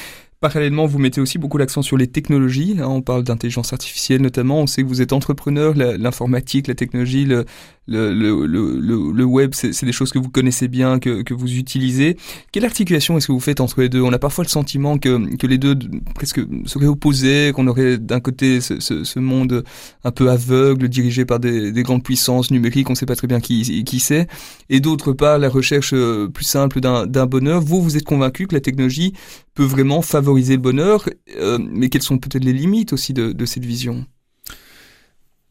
[0.43, 2.75] Parallèlement, vous mettez aussi beaucoup l'accent sur les technologies.
[2.77, 4.59] Hein, on parle d'intelligence artificielle notamment.
[4.59, 7.45] On sait que vous êtes entrepreneur, l'informatique, la, technologie, le,
[7.87, 12.17] le, le, le, web, c'est des choses que vous connaissez bien, que, que vous utilisez.
[12.51, 14.01] Quelle articulation est-ce que vous faites entre les deux?
[14.01, 15.77] On a parfois le sentiment que, que les deux
[16.13, 19.63] presque seraient opposés, qu'on aurait d'un côté ce, ce, ce, monde
[20.03, 23.27] un peu aveugle, dirigé par des, des grandes puissances numériques, on ne sait pas très
[23.27, 24.27] bien qui, qui c'est,
[24.69, 27.61] et d'autre part la recherche euh, plus simple d'un bonheur.
[27.61, 29.13] Vous, vous êtes convaincu que la technologie
[29.53, 33.65] peut vraiment favoriser le bonheur, euh, mais quelles sont peut-être les limites aussi de, cette
[33.65, 34.05] vision?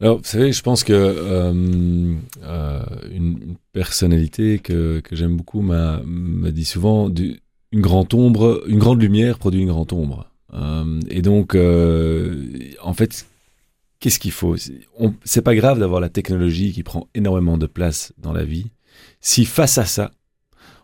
[0.01, 6.01] Alors, vous savez, je pense que euh, euh, une personnalité que, que j'aime beaucoup m'a
[6.51, 10.29] dit souvent une grande ombre, une grande lumière produit une grande ombre.
[11.09, 13.25] Et donc, en fait,
[13.99, 14.55] qu'est-ce qu'il faut?
[15.23, 18.67] C'est pas grave d'avoir la technologie qui prend énormément de place dans la vie.
[19.21, 20.11] Si face à ça,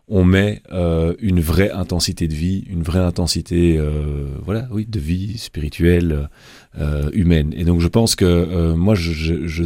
[0.10, 5.00] on met euh, une vraie intensité de vie, une vraie intensité, euh, voilà, oui, de
[5.00, 6.30] vie spirituelle,
[6.78, 7.54] euh, humaine.
[7.56, 9.64] Et donc je pense que euh, moi, je, je, je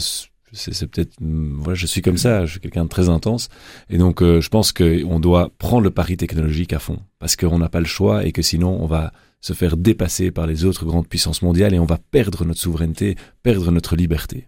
[0.55, 3.49] c'est peut-être, voilà, je suis comme ça, je suis quelqu'un de très intense,
[3.89, 7.57] et donc euh, je pense qu'on doit prendre le pari technologique à fond, parce qu'on
[7.57, 10.85] n'a pas le choix et que sinon on va se faire dépasser par les autres
[10.85, 14.47] grandes puissances mondiales et on va perdre notre souveraineté, perdre notre liberté.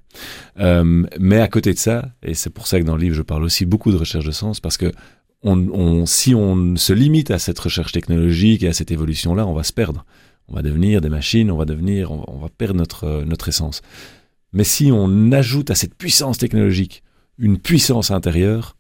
[0.59, 3.21] Euh, mais à côté de ça, et c'est pour ça que dans le livre je
[3.23, 4.91] parle aussi beaucoup de recherche de sens, parce que
[5.45, 9.63] on, si on se limite à cette recherche technologique et à cette évolution-là, on va
[9.63, 10.05] se perdre.
[10.47, 13.81] On va devenir des machines, on va devenir, on va, perdre notre, notre essence.
[14.53, 17.03] Mais si on ajoute à cette puissance technologique
[17.37, 18.74] une puissance intérieure,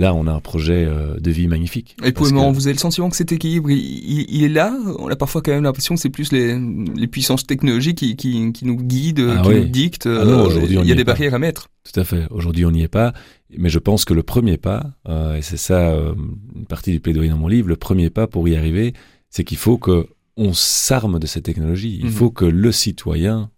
[0.00, 1.96] là, on a un projet euh, de vie magnifique.
[2.02, 4.74] Et pour le moment, vous avez le sentiment que cet équilibre, il, est là?
[4.98, 6.58] On a parfois quand même l'impression que c'est plus les,
[6.96, 10.06] les, puissances technologiques qui, qui, qui nous guident, ah qui nous dictent.
[10.06, 11.68] Ah euh, il y a des barrières à mettre.
[11.84, 12.26] Tout à fait.
[12.30, 13.12] Aujourd'hui, on n'y est pas.
[13.56, 17.30] Mais je pense que le premier pas, euh, et c'est ça une partie du plaidoyer
[17.30, 18.94] dans mon livre, le premier pas pour y arriver,
[19.28, 21.98] c'est qu'il faut que on s'arme de cette technologie.
[22.00, 22.12] Il mhm.
[22.12, 23.50] faut que le citoyen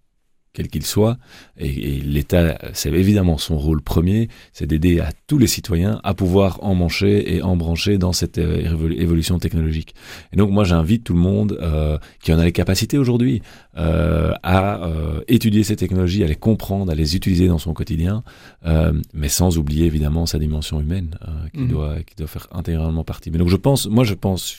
[0.52, 1.18] quel qu'il soit.
[1.58, 6.58] Et, l'État, c'est évidemment son rôle premier, c'est d'aider à tous les citoyens à pouvoir
[6.62, 9.94] emmancher et embrancher dans cette euh, évolution technologique.
[10.32, 13.42] Et donc moi j'invite tout le monde euh, qui en a les capacités aujourd'hui
[13.76, 18.22] euh, à euh, étudier ces technologies, à les comprendre, à les utiliser dans son quotidien,
[18.66, 21.16] euh, mais sans oublier évidemment sa dimension humaine
[21.54, 21.68] qui, mmh.
[21.68, 23.30] doit, qui doit faire intégralement partie.
[23.30, 24.58] Mais donc je pense, moi je pense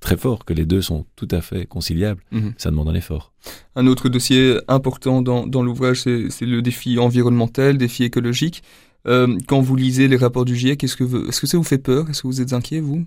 [0.00, 2.22] très fort que les deux sont tout à fait conciliables.
[2.30, 2.54] Mhm.
[2.58, 3.32] Ça demande un effort.
[3.76, 8.62] Un autre dossier important dans, dans l'ouvrage, c'est le défi environnemental, défi écologique.
[9.06, 11.78] Euh, quand vous lisez les rapports du GIEC, est-ce que, est-ce que ça vous fait
[11.78, 12.08] peur?
[12.08, 13.04] Est-ce que vous êtes inquiet, vous?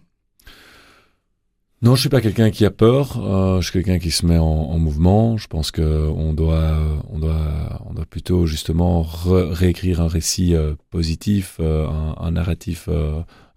[1.83, 3.23] Non, je suis pas quelqu'un qui a peur.
[3.23, 5.37] Euh, je suis quelqu'un qui se met en, en mouvement.
[5.37, 6.75] Je pense que on doit,
[7.09, 12.89] on doit, on doit plutôt justement réécrire un récit euh, positif, euh, un, un, narratif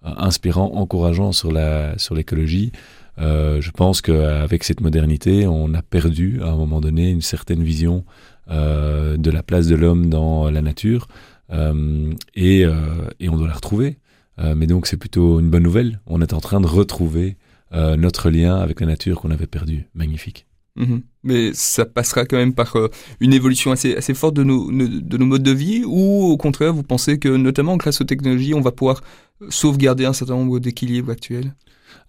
[0.03, 2.73] inspirant, encourageant sur la, sur l'écologie.
[3.19, 7.63] Euh, je pense qu'avec cette modernité, on a perdu à un moment donné une certaine
[7.63, 8.05] vision
[8.51, 11.09] euh, de la place de l'homme dans la nature
[11.53, 13.99] euh, et, on doit la retrouver.
[14.39, 16.01] mais donc c'est plutôt une bonne nouvelle.
[16.07, 17.37] On est en train de retrouver
[17.73, 19.89] notre lien avec la nature qu'on avait perdu.
[19.95, 20.47] Magnifique.
[20.77, 21.03] Mhm.
[21.25, 22.77] Mais ça passera quand même par
[23.19, 27.29] une évolution assez, forte de nos modes de vie ou au contraire vous pensez que
[27.29, 29.03] notamment grâce aux technologies on va pouvoir
[29.49, 31.55] sauvegarder un certain nombre d'équilibres actuels?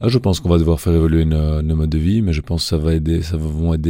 [0.02, 2.42] Ah, je pense qu'on va devoir faire évoluer nos, nos, modes de vie, mais je
[2.42, 3.82] pense que ça va aider, ça vont être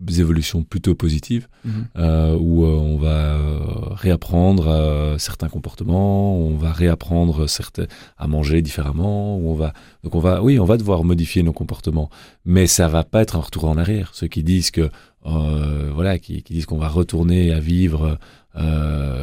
[0.00, 1.86] des évolutions plutôt positives, mhm.
[1.98, 3.58] euh, où euh, on va euh,
[3.90, 10.14] réapprendre euh, certains comportements, on va réapprendre certains, à manger différemment, où on va donc
[10.14, 12.08] on va oui on va devoir modifier nos comportements,
[12.44, 14.10] mais ça va pas être un retour en arrière.
[14.14, 14.90] Ceux qui disent que
[15.22, 18.18] voilà qui, qui disent qu'on va retourner à vivre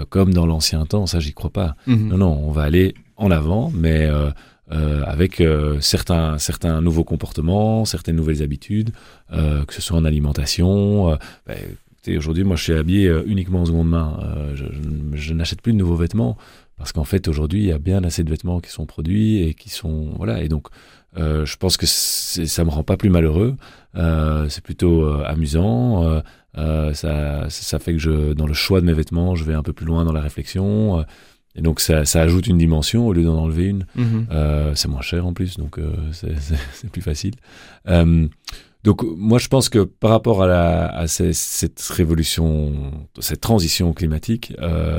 [0.10, 1.75] comme dans l'ancien temps, ça j'y crois pas.
[1.88, 2.10] Mhm.
[2.10, 4.07] Non non, on va aller en avant, mais
[4.71, 8.91] euh, avec euh, certains, certains nouveaux comportements, certaines nouvelles habitudes,
[9.32, 11.12] euh, que ce soit en alimentation.
[11.12, 11.53] Euh, bah,
[12.17, 14.19] aujourd'hui, moi, je suis habillé uniquement en seconde main.
[14.56, 16.38] je, je, je n'achète plus de nouveaux vêtements
[16.77, 19.53] parce qu'en fait, aujourd'hui, il y a bien assez de vêtements qui sont produits et
[19.53, 20.41] qui sont voilà.
[20.41, 20.67] Et donc,
[21.15, 23.56] je pense que ça me rend pas plus malheureux.
[23.93, 26.21] c'est plutôt amusant.
[26.56, 29.73] ça, ça fait que je, dans le choix de mes vêtements, je vais un peu
[29.73, 31.03] plus loin dans la réflexion.
[31.55, 33.86] Et donc ça, ça, ajoute une dimension au lieu d'en enlever une.
[33.95, 34.27] Mhm.
[34.31, 37.33] Euh, c'est moins cher en plus, donc euh, c'est plus facile.
[37.88, 38.27] Euh,
[38.83, 43.91] donc moi je pense que par rapport à, la, à ces, cette révolution, cette transition
[43.91, 44.53] climatique,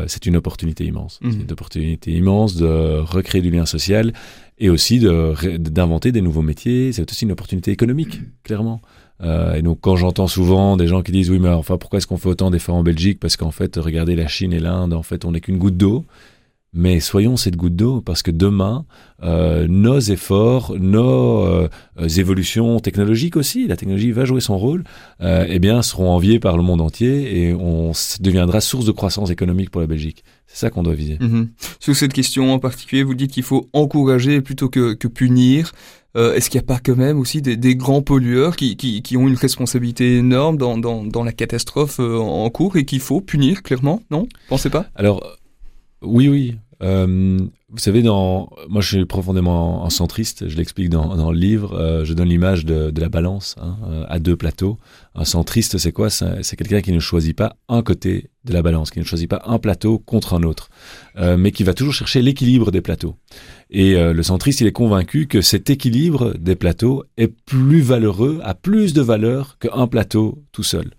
[0.08, 1.20] c'est une opportunité immense.
[1.22, 1.32] Mhm.
[1.32, 4.12] C'est une opportunité immense de recréer du lien social
[4.58, 6.92] et aussi d'inventer de, des nouveaux métiers.
[6.92, 8.82] C'est aussi une opportunité économique, clairement.
[9.22, 12.06] Euh, et donc quand j'entends souvent des gens qui disent oui mais enfin pourquoi est-ce
[12.06, 13.18] qu'on fait autant d'efforts en Belgique?
[13.18, 16.04] Parce qu'en fait regardez la Chine et l'Inde en fait on n'est qu'une goutte d'eau
[16.72, 18.84] mais soyons cette goutte d'eau parce que demain,
[19.22, 21.68] euh, nos efforts, nos euh,
[22.16, 24.84] évolutions technologiques aussi, la technologie va jouer son rôle,
[25.22, 29.30] euh, eh bien, seront enviées par le monde entier et on deviendra source de croissance
[29.30, 30.24] économique pour la Belgique.
[30.46, 31.16] C'est ça qu'on doit viser.
[31.20, 31.48] Mhm.
[31.80, 35.72] Sur cette question en particulier, vous dites qu'il faut encourager plutôt que, que punir.
[36.16, 39.02] Euh, Est-ce qu'il n'y a pas quand même aussi des, des grands pollueurs qui, qui,
[39.02, 43.20] qui, ont une responsabilité énorme dans, dans, dans la catastrophe en cours et qu'il faut
[43.20, 44.26] punir clairement Non?
[44.48, 44.86] Pensez pas?
[44.94, 45.22] Alors
[46.02, 46.56] oui, oui.
[46.80, 47.38] Euh,
[47.70, 48.48] vous savez, moi,
[48.80, 50.48] je suis profondément en centriste.
[50.48, 51.74] Je l'explique dans, le livre.
[51.74, 54.78] Euh, je donne l'image de, la balance hein, euh, à deux plateaux.
[55.14, 56.08] Un centriste, c'est quoi?
[56.10, 59.42] C'est quelqu'un qui ne choisit pas un côté de la balance, qui ne choisit pas
[59.46, 60.70] un plateau contre un autre,
[61.16, 63.16] mais qui va toujours chercher l'équilibre des plateaux.
[63.68, 68.54] Et le centriste, il est convaincu que cet équilibre des plateaux est plus valeureux, a
[68.54, 70.92] plus de valeur qu'un plateau tout seul.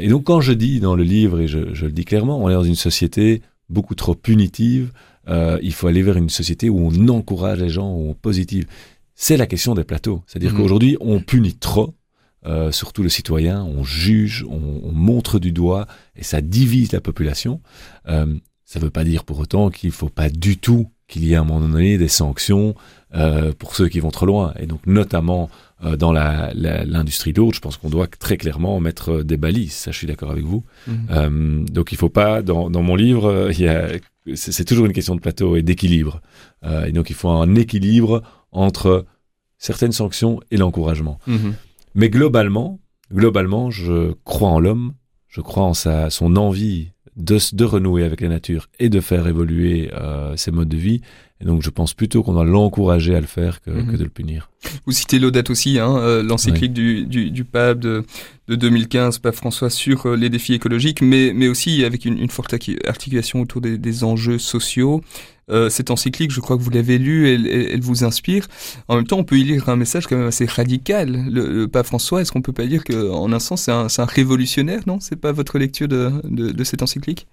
[0.00, 2.54] Et donc, quand je dis dans le livre, et je le dis clairement, on est
[2.54, 3.40] dans une société
[3.74, 4.92] beaucoup trop punitive.
[5.28, 8.66] Euh, il faut aller vers une société où on encourage les gens, où on positive.
[9.14, 10.22] C'est la question des plateaux.
[10.26, 10.56] C'est-à-dire mmh.
[10.56, 11.94] qu'aujourd'hui, on punit trop,
[12.46, 17.00] euh, surtout le citoyen, on juge, on, on, montre du doigt, et ça divise la
[17.00, 17.60] population.
[18.08, 18.34] Euh,
[18.64, 21.32] ça ne veut pas dire pour autant qu'il ne faut pas du tout qu'il y
[21.32, 22.74] ait à un moment donné des sanctions
[23.14, 24.54] euh, pour ceux qui vont trop loin.
[24.58, 25.50] Et donc notamment
[25.84, 29.72] euh, dans l'industrie la, lourde, je pense qu'on doit très clairement mettre des balises.
[29.72, 30.64] Ça, je suis d'accord avec vous.
[30.86, 30.92] Mmh.
[31.10, 33.88] Euh, donc il faut pas, dans, dans mon livre, il y a,
[34.34, 36.20] c'est toujours une question de plateau et d'équilibre.
[36.64, 38.22] Euh, et donc il faut un équilibre
[38.52, 39.04] entre
[39.58, 41.18] certaines sanctions et l'encouragement.
[41.26, 41.50] Mmh.
[41.94, 42.80] Mais globalement,
[43.12, 44.94] globalement, je crois en l'homme,
[45.28, 49.26] je crois en sa, son envie de, de renouer avec la nature et de faire
[49.26, 51.00] évoluer euh, ses modes de vie.
[51.44, 53.86] Et donc je pense plutôt qu'on doit l'encourager à le faire que, mmh.
[53.92, 54.50] que de le punir.
[54.86, 58.02] Vous citez l'Audate aussi, hein, l'encyclique du, du, du, pape de,
[58.48, 62.54] de 2015, pape François, sur les défis écologiques, mais, mais aussi avec une, une forte
[62.86, 65.02] articulation autour des, des enjeux sociaux.
[65.50, 68.46] Euh, cette encyclique, je crois que vous l'avez lue, elle, elle, vous inspire.
[68.88, 71.26] En même temps, on peut y lire un message quand même assez radical.
[71.30, 74.80] Le, pape François, est-ce qu'on peut pas dire qu'en un sens, c'est un, un, révolutionnaire,
[74.86, 75.00] non?
[75.00, 77.26] C'est pas votre lecture de, de, de cette encyclique?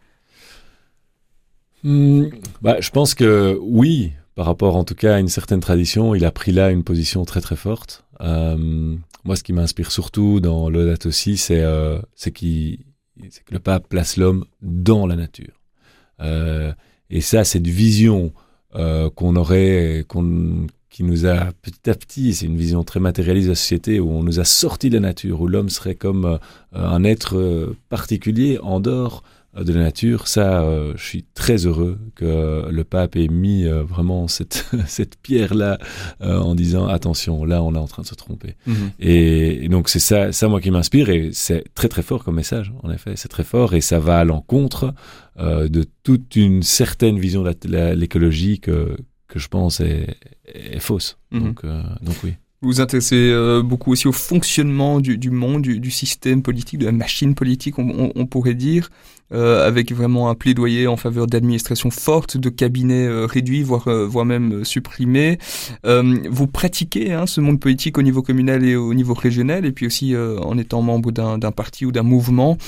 [1.84, 2.26] Hmm,
[2.62, 6.26] bah, Je pense que oui, par rapport en tout cas à une certaine tradition, il
[6.26, 8.06] a pris là une position très très forte.
[8.22, 12.00] Euh, moi, ce qui m'inspire surtout dans l'Audate aussi, c'est euh,
[12.34, 12.78] que
[13.52, 15.60] le pape place l'homme dans la nature.
[16.22, 16.72] Euh,
[17.10, 18.34] et ça, cette vision
[19.16, 23.52] qu'on aurait, qu'on, qui nous a petit à petit, c'est une vision très matérialiste de
[23.52, 26.40] la société où on nous a sorti de la nature, où l'homme serait comme
[26.72, 29.24] un être particulier en dehors
[29.56, 30.28] de la nature.
[30.28, 35.18] Ça, euh, je suis très heureux que le pape ait mis euh, vraiment cette, cette
[35.18, 35.78] pierre-là
[36.20, 38.56] en disant attention, là on est en train de se tromper.
[38.66, 38.92] Mhm.
[39.00, 42.74] Et, donc c'est ça, ça moi qui m'inspire et c'est très très fort comme message.
[42.84, 44.94] En effet, c'est très fort et ça va à l'encontre
[45.38, 48.96] de toute une certaine vision de l'écologie que,
[49.28, 51.18] que je pense est, est fausse.
[51.32, 51.44] Mhm.
[51.44, 51.66] Donc,
[52.02, 52.34] donc oui.
[52.64, 57.34] Vous intéressez euh, beaucoup aussi au fonctionnement du, monde, du, système politique, de la machine
[57.34, 58.92] politique, on, pourrait dire,
[59.34, 64.26] euh, avec vraiment un plaidoyer en faveur d'administration forte, de cabinets euh, réduits, voire, voire
[64.26, 65.40] même supprimés.
[65.84, 69.88] vous pratiquez hein, ce monde politique au niveau communal et au niveau régional, et puis
[69.88, 72.60] aussi en étant membre d'un parti ou d'un mouvement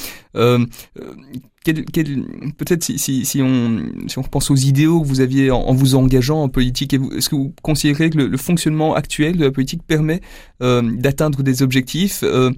[1.64, 6.94] peut-être si, on, si repense aux idéaux que vous aviez en, vous engageant en politique,
[6.94, 10.22] est-ce que vous considérez que le, fonctionnement actuel de la politique permet
[10.62, 12.52] euh, d'atteindre des objectifs euh,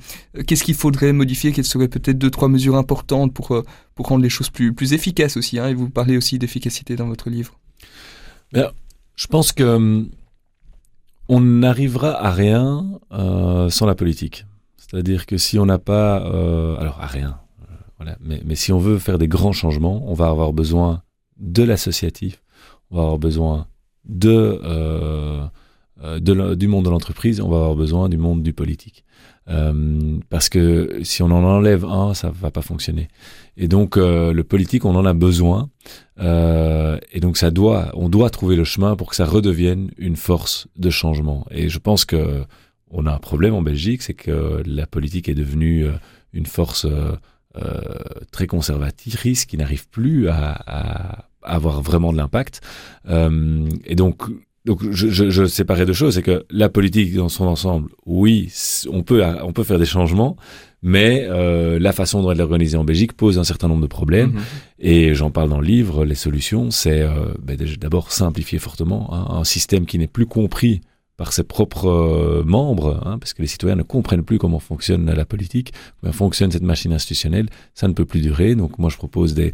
[0.47, 3.63] Qu'est-ce qu'il faudrait modifier Quelles seraient peut-être deux, trois mesures importantes pour, euh,
[3.97, 7.59] rendre les choses plus, efficaces aussi hein, Et vous parlez aussi d'efficacité dans votre livre.
[8.53, 8.71] Bien,
[9.15, 10.09] je pense que hum,
[11.29, 14.45] on n'arrivera à rien sans la politique.
[14.77, 16.17] C'est-à-dire que si on n'a pas...
[16.79, 17.39] Alors, à rien
[17.97, 18.17] voilà.
[18.19, 21.01] Mais, mais, si on veut faire des grands changements, on va avoir besoin
[21.37, 22.41] de l'associatif,
[22.89, 23.67] on va avoir besoin
[24.05, 25.45] de, euh,
[26.03, 29.03] euh du monde de l'entreprise, on va avoir besoin du monde du politique.
[29.47, 33.09] Euh, parce que si on en enlève un, ça va pas fonctionner.
[33.57, 35.69] Et donc euh, le politique, on en a besoin.
[36.19, 40.15] Euh, et donc ça doit, on doit trouver le chemin pour que ça redevienne une
[40.15, 41.45] force de changement.
[41.51, 42.43] Et je pense que
[42.89, 45.93] on a un problème en Belgique, c'est que la politique est devenue euh,
[46.33, 47.15] une force euh,
[48.31, 52.61] très conservatrice qui n'arrive plus à, à, avoir vraiment de l'impact.
[53.09, 54.23] Euh, et donc,
[54.65, 58.51] donc je, je, je séparais deux choses, c'est que la politique dans son ensemble, oui,
[58.89, 60.37] on peut on peut faire des changements,
[60.81, 63.87] mais euh, la façon dont elle est organisée en Belgique pose un certain nombre de
[63.87, 64.31] problèmes.
[64.31, 64.39] Mmh.
[64.79, 66.03] Et j'en parle dans le livre.
[66.03, 70.81] Les solutions, c'est euh, ben d'abord simplifier fortement hein, un système qui n'est plus compris
[71.17, 75.09] par ses propres euh, membres, hein, parce que les citoyens ne comprennent plus comment fonctionne
[75.11, 78.55] la politique, comment fonctionne cette machine institutionnelle, ça ne peut plus durer.
[78.55, 79.51] Donc moi je propose des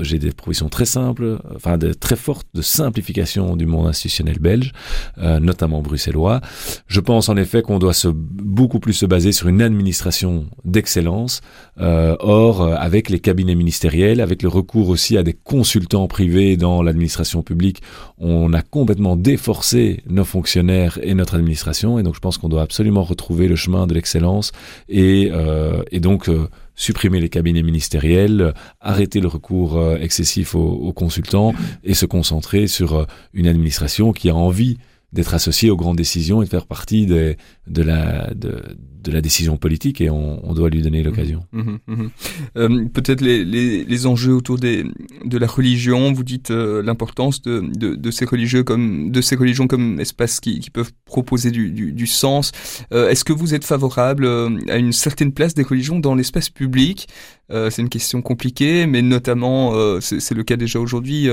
[0.00, 4.72] j'ai des propositions très simples, enfin de, très fortes de simplification du monde institutionnel belge,
[5.18, 6.40] euh, notamment bruxellois.
[6.86, 11.40] Je pense en effet qu'on doit se, beaucoup plus se baser sur une administration d'excellence.
[11.80, 16.82] Euh, or, avec les cabinets ministériels, avec le recours aussi à des consultants privés dans
[16.82, 17.82] l'administration publique,
[18.18, 21.98] on a complètement déforcé nos fonctionnaires et notre administration.
[21.98, 24.52] Et donc, je pense qu'on doit absolument retrouver le chemin de l'excellence
[24.88, 30.92] et, euh, et donc euh, supprimer les cabinets ministériels, arrêter le recours euh, excessif aux,
[30.92, 34.78] consultants et se concentrer sur euh, une administration qui a envie
[35.12, 38.62] d'être associée aux grandes décisions et de faire partie des, de la de,
[39.04, 41.44] de la décision politique et on, on doit lui donner l'occasion.
[41.52, 42.10] Mmh, mmh, mmh.
[42.56, 44.84] Euh, Peut-être les, les, les, enjeux autour des,
[45.24, 46.12] de la religion.
[46.12, 50.40] Vous dites euh, l'importance de, de, de, ces religieux comme de ces religions comme espaces
[50.40, 52.52] qui, qui peuvent proposer du, du, du sens.
[52.92, 54.26] Euh, Est-ce que vous êtes favorable
[54.68, 57.06] à une certaine place des religions dans l'espace public?
[57.50, 61.28] C'est une question compliquée, mais notamment c'est le cas déjà aujourd'hui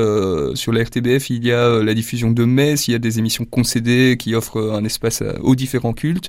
[0.55, 1.29] sur la RTBF.
[1.29, 4.73] Il y a la diffusion de messes, il y a des émissions concédées qui offrent
[4.73, 6.20] un espace aux différents cultes.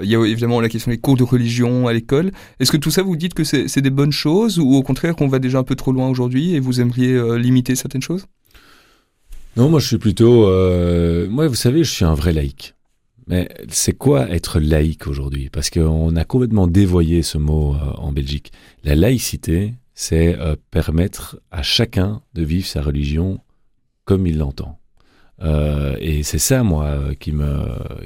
[0.00, 2.30] Il y a évidemment la question des cours de religion à l'école.
[2.60, 5.28] Est-ce que tout ça, vous dites que c'est des bonnes choses ou au contraire qu'on
[5.28, 8.26] va déjà un peu trop loin aujourd'hui et vous aimeriez euh, limiter certaines choses?
[9.56, 10.46] Non, moi je suis plutôt...
[10.46, 11.28] Euh...
[11.28, 12.74] Moi, vous savez, je suis un vrai laïc.
[13.26, 15.50] Mais c'est quoi être laïque aujourd'hui?
[15.50, 18.52] Parce qu'on a complètement dévoyé ce mot euh, en Belgique.
[18.84, 23.40] La laïcité, c'est euh, permettre à chacun de vivre sa religion
[24.04, 24.77] comme il l'entend.
[25.42, 27.60] Euh, et c'est ça, moi, qui me,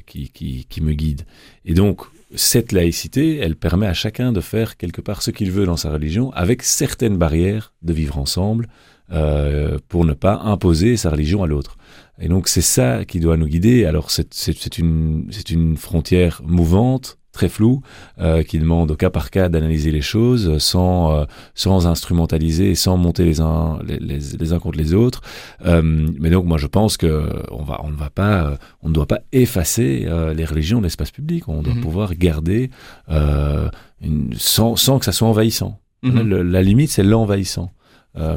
[0.07, 1.23] qui, qui, qui me guide.
[1.65, 2.03] Et donc,
[2.35, 5.91] cette laïcité, elle permet à chacun de faire quelque part ce qu'il veut dans sa
[5.91, 8.69] religion, avec certaines barrières de vivre ensemble,
[9.13, 11.77] euh, pour ne pas imposer sa religion à l'autre.
[12.21, 13.85] Et donc c'est ça qui doit nous guider.
[13.85, 17.81] Alors c'est une, une frontière mouvante, très floue,
[18.21, 22.75] euh, qui demande au cas par cas d'analyser les choses sans, euh, sans instrumentaliser et
[22.75, 25.23] sans monter les uns, les, les, uns contre les autres.
[25.65, 28.95] Euh, mais donc moi je pense que on, va, on ne va pas, on ne
[28.95, 30.07] doit pas effacer
[30.37, 31.49] les religions de l'espace public.
[31.49, 31.81] On doit mhm.
[31.81, 32.71] pouvoir garder
[33.09, 35.81] une, sans, sans que ça soit envahissant.
[36.03, 36.51] Mhm.
[36.51, 37.71] la limite c'est l'envahissant.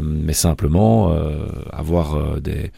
[0.01, 1.13] mais simplement
[1.71, 2.71] avoir des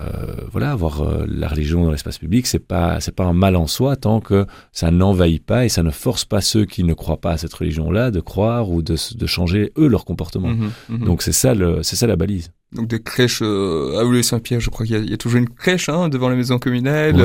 [0.00, 3.56] euh, voilà, avoir euh, la religion dans l'espace public, c'est pas c'est pas un mal
[3.56, 6.94] en soi tant que ça n'envahit pas et ça ne force pas ceux qui ne
[6.94, 10.48] croient pas à cette religion-là de croire ou de, de changer eux leur comportement.
[10.48, 11.04] Mhm, mhm.
[11.04, 12.52] Donc c'est ça le c'est ça la balise.
[12.72, 15.90] Donc des crèches euh, à Oulé Saint-Pierre, je crois qu'il y, a toujours une crèche
[15.90, 17.16] hein, devant la maison communale.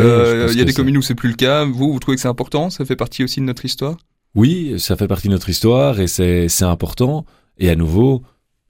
[0.51, 1.63] il y a des communes où c'est plus le cas.
[1.63, 2.69] Vous, vous trouvez que c'est important?
[2.69, 3.95] Ça fait partie aussi de notre histoire?
[4.35, 7.25] Oui, ça fait partie de notre histoire et c'est c'est important.
[7.59, 8.23] Et à nouveau,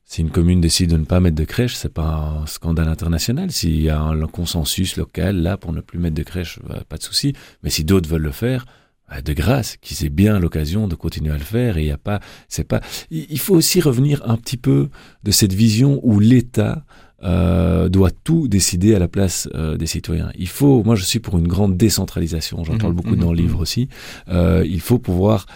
[0.07, 3.51] si une commune décide de ne pas mettre de crèche, c'est pas un scandale international.
[3.51, 6.95] S'il y a un consensus local là pour ne plus mettre de crèche, bah, pas
[6.95, 7.33] de souci.
[7.61, 8.65] Mais si d'autres veulent le faire,
[9.09, 11.77] bah, de grâce, qu'ils aient bien l'occasion de continuer à le faire.
[11.77, 12.79] Et il y a pas, c'est pas.
[13.11, 14.87] Il faut aussi revenir un petit peu
[15.23, 16.85] de cette vision où l'État
[17.23, 20.31] euh, doit tout décider à la place euh, des citoyens.
[20.37, 23.33] Il faut, moi je suis pour une grande décentralisation, j'en parle mmh, beaucoup mmh, dans
[23.33, 23.41] le mmh.
[23.41, 23.89] livre aussi.
[24.29, 25.47] Euh, il faut pouvoir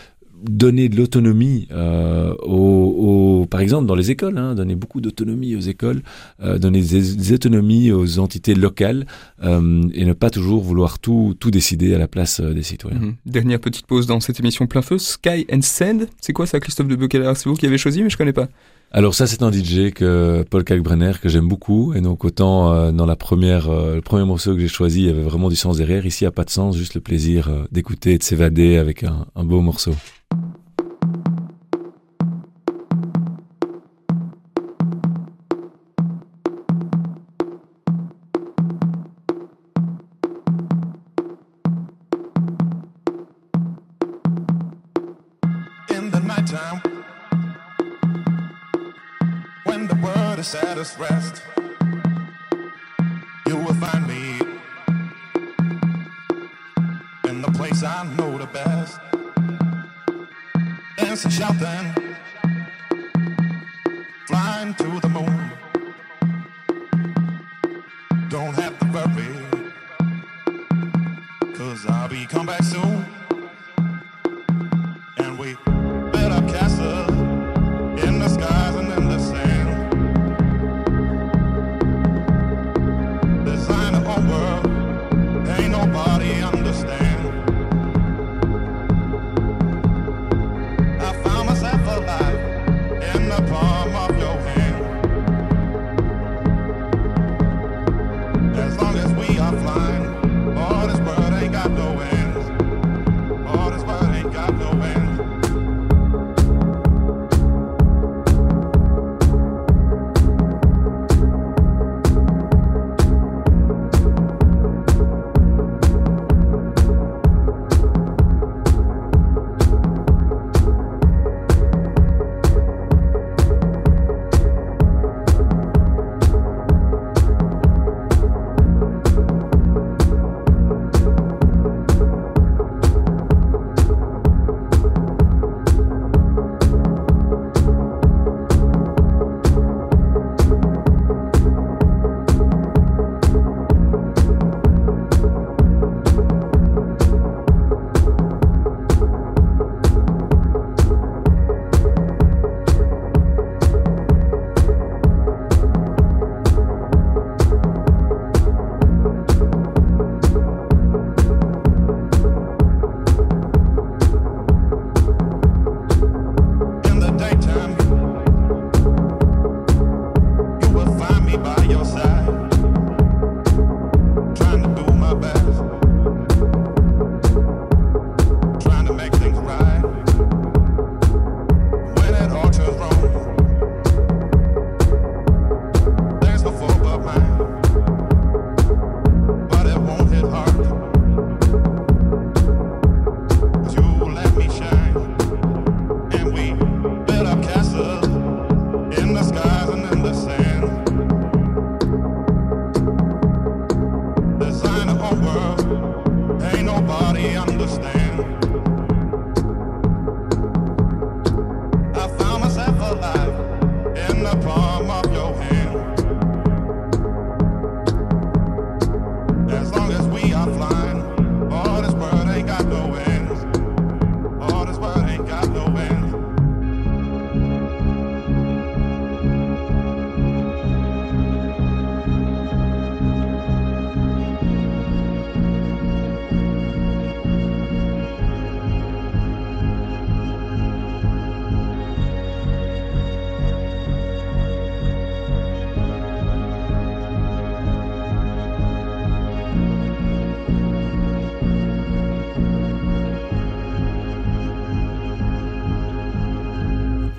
[0.41, 5.61] donner de l'autonomie euh, aux, par exemple dans les écoles, hein, donner beaucoup d'autonomie aux
[5.61, 6.01] écoles,
[6.41, 9.05] euh, donner des, autonomies aux entités locales
[9.43, 12.99] euh, et ne pas toujours vouloir tout, tout décider à la place euh, des citoyens.
[12.99, 13.15] Mhm.
[13.25, 16.87] Dernière petite pause dans cette émission plein feu, Sky and Sand, c'est quoi ça Christophe
[16.87, 18.47] de Beukeler C'est vous qui avez choisi mais je connais pas.
[18.93, 22.91] Alors ça c'est un DJ que Paul Kalkbrenner que j'aime beaucoup et donc autant euh,
[22.91, 25.55] dans la première euh, le premier morceau que j'ai choisi il y avait vraiment du
[25.55, 28.23] sens derrière ici il n'y a pas de sens juste le plaisir d'écouter et de
[28.23, 29.93] s'évader avec un, un beau morceau.
[71.81, 72.29] Wasabi.
[72.29, 73.20] Come back soon.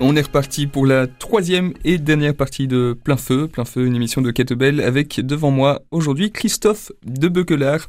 [0.05, 3.47] On est reparti pour la troisième et dernière partie de Plein Feu.
[3.47, 7.87] Plein Feu, une émission de Kettlebell avec devant moi aujourd'hui Christophe de Beukelard.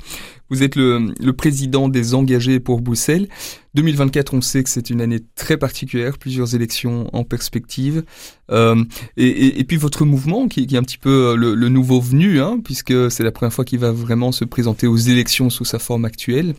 [0.49, 3.27] Vous êtes le, président des engagés pour Bruxelles.
[3.75, 8.05] 2024, on sait que c'est une année très particulière, plusieurs élections en perspective.
[8.53, 8.85] Euh,
[9.17, 13.25] et, puis votre mouvement, qui, est un petit peu le, nouveau venu, hein, puisque c'est
[13.25, 16.55] la première fois qu'il va vraiment se présenter aux élections sous sa forme actuelle.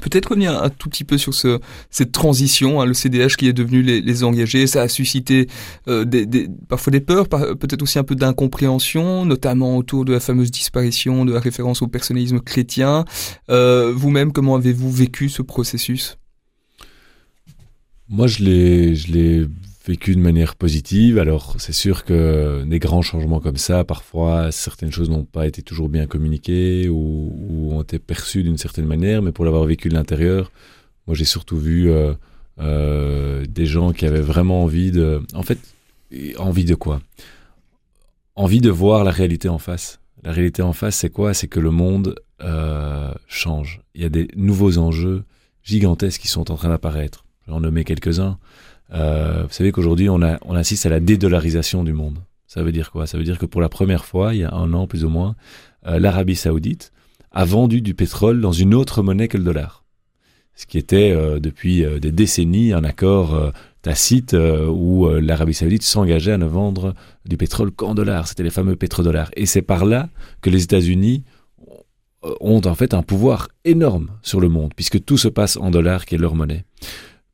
[0.00, 3.52] Peut-être revenir un tout petit peu sur ce, cette transition, hein, le CDH qui est
[3.52, 5.48] devenu les, engagés, ça a suscité
[5.88, 6.04] euh,
[6.68, 11.32] parfois des peurs, peut-être aussi un peu d'incompréhension, notamment autour de la fameuse disparition de
[11.32, 13.04] la référence au personnalisme chrétien.
[13.50, 16.18] Euh, Vous-même, comment avez-vous vécu ce processus?
[18.08, 19.46] Moi, je l'ai
[19.86, 21.18] vécu de manière positive.
[21.18, 25.62] Alors, c'est sûr que des grands changements comme ça, parfois, certaines choses n'ont pas été
[25.62, 29.94] toujours bien communiquées ou, ont été perçues d'une certaine manière, mais pour l'avoir vécu de
[29.94, 30.52] l'intérieur,
[31.06, 32.14] moi, j'ai surtout vu euh,
[32.60, 35.22] euh, des gens qui avaient vraiment envie de...
[35.34, 35.58] En fait,
[36.38, 37.00] envie de quoi?
[38.36, 40.00] Envie de voir la réalité en face.
[40.22, 41.34] La réalité en face, c'est quoi?
[41.34, 43.80] C'est que le monde euh, change.
[43.94, 45.24] Il y a des nouveaux enjeux
[45.64, 47.24] gigantesques qui sont en train d'apparaître.
[47.48, 48.38] J'en nommer quelques-uns.
[48.92, 52.18] Euh, vous savez qu'aujourd'hui, on, on assiste à la dédollarisation du monde.
[52.46, 53.06] Ça veut dire quoi?
[53.06, 55.08] Ça veut dire que pour la première fois, il y a un an plus ou
[55.08, 55.34] moins,
[55.86, 56.92] euh, l'Arabie saoudite
[57.30, 59.84] a vendu du pétrole dans une autre monnaie que le dollar.
[60.54, 64.36] Ce qui était euh, depuis des décennies un accord tacite
[64.68, 68.28] où l'Arabie saoudite s'engageait à ne vendre du pétrole qu'en dollars.
[68.28, 69.30] C'était les fameux pétrodollars.
[69.34, 70.08] Et c'est par là
[70.40, 71.24] que les États-Unis
[72.40, 76.04] ont en fait un pouvoir énorme sur le monde, puisque tout se passe en dollars,
[76.04, 76.64] qui est leur monnaie.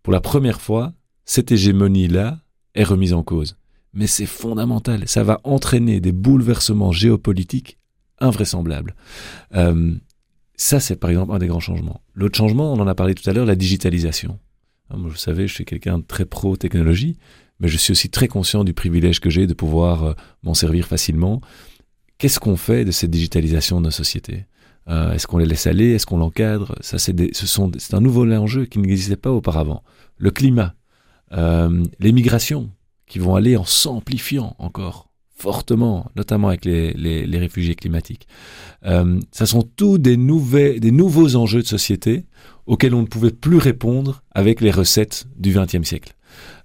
[0.02, 0.92] Pour la première fois,
[1.28, 2.40] cette hégémonie-là
[2.74, 3.58] est remise en cause.
[3.92, 7.78] Mais c'est fondamental, ça va entraîner des bouleversements géopolitiques
[8.18, 8.96] invraisemblables.
[9.54, 9.94] Euh,
[10.56, 12.00] ça, c'est par exemple un des grands changements.
[12.14, 14.38] L'autre changement, on en a parlé tout à l'heure, la digitalisation.
[14.90, 17.18] Hein, vous savez, je suis quelqu'un de très pro-technologie,
[17.60, 20.12] mais je suis aussi très conscient du privilège que j'ai de pouvoir euh,
[20.42, 21.42] m'en servir facilement.
[22.16, 24.46] Qu'est-ce qu'on fait de cette digitalisation de nos sociétés?
[24.88, 25.90] Euh, Est-ce qu'on les laisse aller?
[25.92, 26.74] Est-ce qu'on l'encadre?
[26.80, 27.14] Ça, c'est
[27.92, 29.84] un nouveau enjeu qui n'existait pas auparavant.
[30.16, 30.74] Le climat,
[31.32, 32.70] euh, les migrations
[33.06, 38.26] qui vont aller en s'amplifiant encore fortement, notamment avec les, les, réfugiés climatiques.
[38.84, 42.24] Euh, ça sont tous des, des nouveaux enjeux de société
[42.66, 46.14] auxquels on ne pouvait plus répondre avec les recettes du XXe siècle.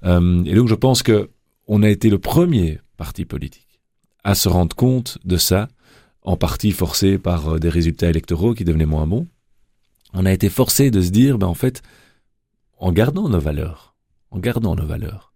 [0.05, 1.30] Euh, et donc je pense que
[1.68, 3.80] on a été le premier parti politique
[4.24, 5.68] à se rendre compte de ça,
[6.24, 9.28] en partie forcé par des résultats électoraux qui devenaient moins bons.
[10.14, 11.82] On a été forcé de se dire, ben en fait,
[12.80, 13.93] en gardant nos valeurs,
[14.34, 15.34] en gardant nos valeurs.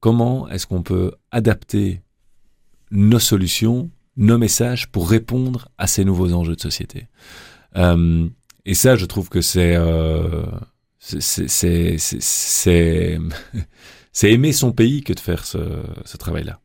[0.00, 2.02] Comment est-ce qu'on peut adapter
[2.90, 7.06] nos solutions, nos messages pour répondre à ces nouveaux enjeux de société?
[7.76, 8.26] Euh,
[8.64, 10.46] Et ça, je trouve que c'est euh,
[10.98, 11.98] c'est
[14.22, 15.58] aimer son pays que de faire ce,
[16.04, 16.60] ce travail-là.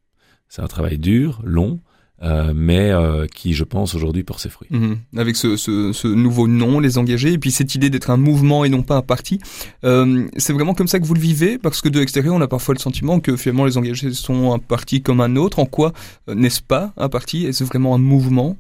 [0.50, 1.82] C'est un travail dur, long,
[2.24, 4.70] euh, mais euh, qui, je pense, aujourd'hui porte ses fruits.
[4.72, 4.98] Mhm.
[5.18, 8.64] Avec ce, ce, ce, nouveau nom, les engagés, et puis cette idée d'être un mouvement
[8.64, 9.40] et non pas un parti,
[9.84, 12.48] euh, c'est vraiment comme ça que vous le vivez, parce que de l'extérieur, on a
[12.48, 15.60] parfois le sentiment que finalement les engagés sont un parti comme un autre.
[15.60, 15.92] En quoi
[16.34, 17.46] n'est-ce pas un parti?
[17.46, 18.56] Est-ce vraiment un mouvement?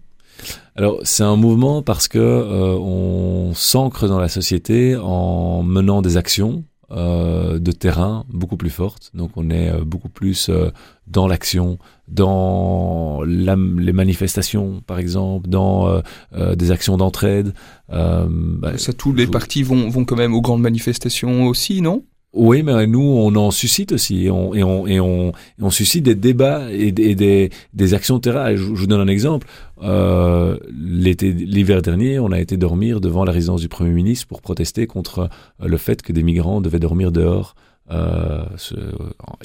[0.75, 6.65] Alors c'est un mouvement parce que on s'ancre dans la société en menant des actions
[6.91, 9.09] euh, de terrain beaucoup plus forte.
[9.15, 10.69] Donc on est beaucoup plus euh,
[11.07, 16.01] dans l'action, dans les manifestations par exemple, dans
[16.33, 17.53] des actions d'entraide.
[17.89, 22.03] Bah, ça, tous les partis vont, vont quand même aux grandes manifestations aussi, non?
[22.35, 26.03] Oui, mais nous, on en suscite aussi, et on, et on, et on, on suscite
[26.03, 28.53] des débats et, des, des, actions de terrain.
[28.57, 29.47] Je, vous donne un exemple.
[29.81, 34.85] Euh, l'hiver dernier, on a été dormir devant la résidence du Premier ministre pour protester
[34.85, 35.29] contre
[35.63, 37.55] le fait que des migrants devaient dormir dehors
[37.91, 38.45] euh,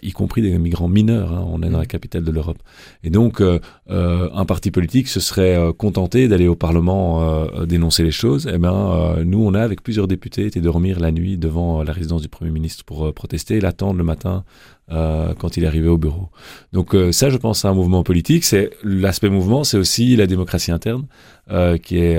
[0.02, 1.32] y compris des migrants mineurs.
[1.32, 2.58] Hein, on est dans la capitale de l'Europe.
[3.04, 3.58] Et donc, euh,
[3.90, 8.50] euh, un parti politique se serait euh, contenté d'aller au Parlement euh, dénoncer les choses.
[8.52, 12.22] Eh ben, nous, on a, avec plusieurs députés, été dormir la nuit devant la résidence
[12.22, 14.44] du Premier ministre pour protester l'attendre le matin
[14.92, 16.30] euh, quand il est arrivé au bureau.
[16.72, 18.42] Donc euh, ça, je pense, à un mouvement politique.
[18.42, 21.06] C'est l'aspect mouvement, c'est aussi la démocratie interne,
[21.50, 22.18] euh, qui est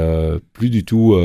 [0.53, 1.17] plus du tout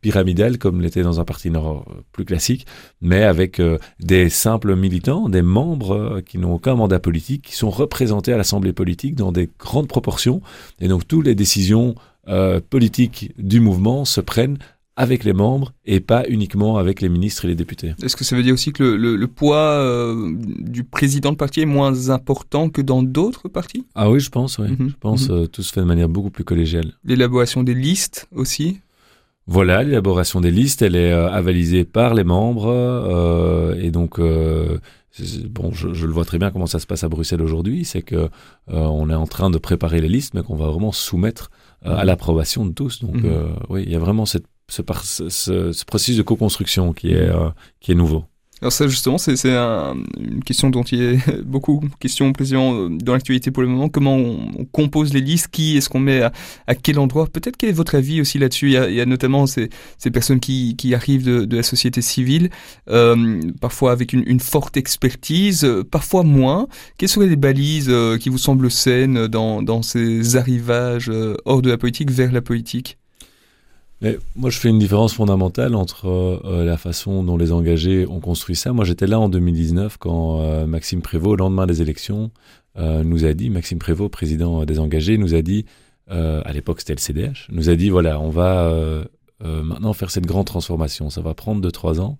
[0.00, 2.66] pyramidale comme l'était dans un parti nord plus classique,
[3.00, 3.60] mais avec
[4.00, 8.72] des simples militants, des membres qui n'ont aucun mandat politique, qui sont représentés à l'Assemblée
[8.72, 10.40] politique dans des grandes proportions,
[10.80, 11.94] et donc toutes les décisions
[12.70, 14.58] politiques du mouvement se prennent
[14.96, 17.94] avec les membres et pas uniquement avec les ministres et les députés.
[18.02, 21.60] Est-ce que ça veut dire aussi que le, le, poids euh, du président de parti
[21.62, 23.84] est moins important que dans d'autres partis?
[23.94, 24.68] Ah oui, je pense, oui.
[24.68, 24.90] Mhm.
[24.90, 25.38] Je pense que mhm.
[25.38, 26.92] euh, tout se fait de manière beaucoup plus collégiale.
[27.04, 28.78] L'élaboration des listes aussi?
[29.46, 34.18] Voilà, l'élaboration des listes, elle est euh, avalisée par les membres et donc
[35.50, 38.02] bon, je, je, le vois très bien comment ça se passe à Bruxelles aujourd'hui, c'est
[38.02, 38.28] que euh,
[38.68, 41.50] on est en train de préparer les listes, mais qu'on va vraiment soumettre
[41.84, 43.02] à l'approbation de tous.
[43.02, 43.56] Donc Mhm.
[43.68, 44.82] oui, il y a vraiment cette, ce,
[45.84, 47.50] processus de co-construction qui est euh,
[47.80, 48.24] qui est nouveau.
[48.62, 52.72] Alors ça justement, c'est un- une question dont il y a beaucoup de questions président
[52.74, 53.88] euh, dans l'actualité pour le moment.
[53.90, 55.48] Comment on, compose les listes?
[55.48, 57.26] Qui est-ce qu'on met à, quel endroit?
[57.26, 58.68] Peut-être quel est votre avis aussi là-dessus?
[58.68, 59.68] Il, y a- notamment ces,
[60.12, 62.48] personnes qui, arrivent de, la société civile,
[62.88, 66.66] euh, parfois avec une, forte expertise, parfois moins.
[66.96, 71.10] Quelles seraient les balises qui vous semblent saines dans, ces arrivages
[71.44, 72.96] hors de la politique vers la politique?
[74.36, 78.56] Moi, je fais une différence fondamentale entre euh, la façon dont les engagés ont construit
[78.56, 78.72] ça.
[78.72, 82.30] Moi, j'étais là en 2019 quand euh, Maxime Prévost, au lendemain des élections,
[82.76, 85.64] euh, nous a dit, Maxime Prévost, président des engagés, nous a dit,
[86.10, 89.04] euh, à l'époque c'était le CDH, nous a dit, voilà, on va euh,
[89.42, 91.10] euh, maintenant faire cette grande transformation.
[91.10, 92.18] Ça va prendre 2-3 ans.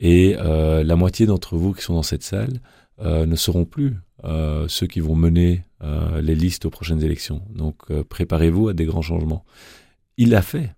[0.00, 2.60] Et euh, la moitié d'entre vous qui sont dans cette salle
[3.00, 7.42] euh, ne seront plus euh, ceux qui vont mener euh, les listes aux prochaines élections.
[7.54, 9.44] Donc euh, préparez-vous à des grands changements.
[10.16, 10.70] Il l'a fait.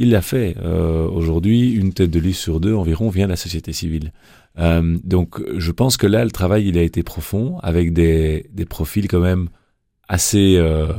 [0.00, 0.56] Il l'a fait.
[0.62, 4.12] Euh, Aujourd'hui, une tête de liste sur deux environ vient de la société civile.
[4.60, 9.08] Euh, donc, je pense que là, le travail, il a été profond, avec des, profils
[9.08, 9.48] quand même
[10.08, 10.92] assez euh,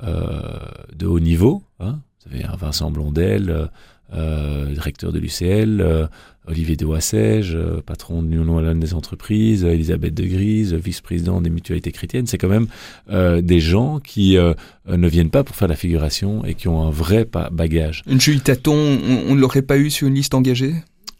[0.00, 1.64] de haut niveau.
[1.80, 1.98] Hein.
[2.24, 3.68] Vous avez Vincent Blondel,
[4.12, 6.08] directeur de l'UCL,
[6.46, 11.42] Olivier de Wassège, euh, patron de l'Union wallonne des entreprises, euh, Elisabeth de Grise, vice-présidente
[11.42, 12.26] des mutualités chrétiennes.
[12.26, 12.66] C'est quand même
[13.10, 14.52] euh, des gens qui euh,
[14.88, 18.02] euh, ne viennent pas pour faire la figuration et qui ont un vrai bagage.
[18.06, 20.74] Une Julie Taton, on, on ne l'aurait pas eu sur une liste engagée?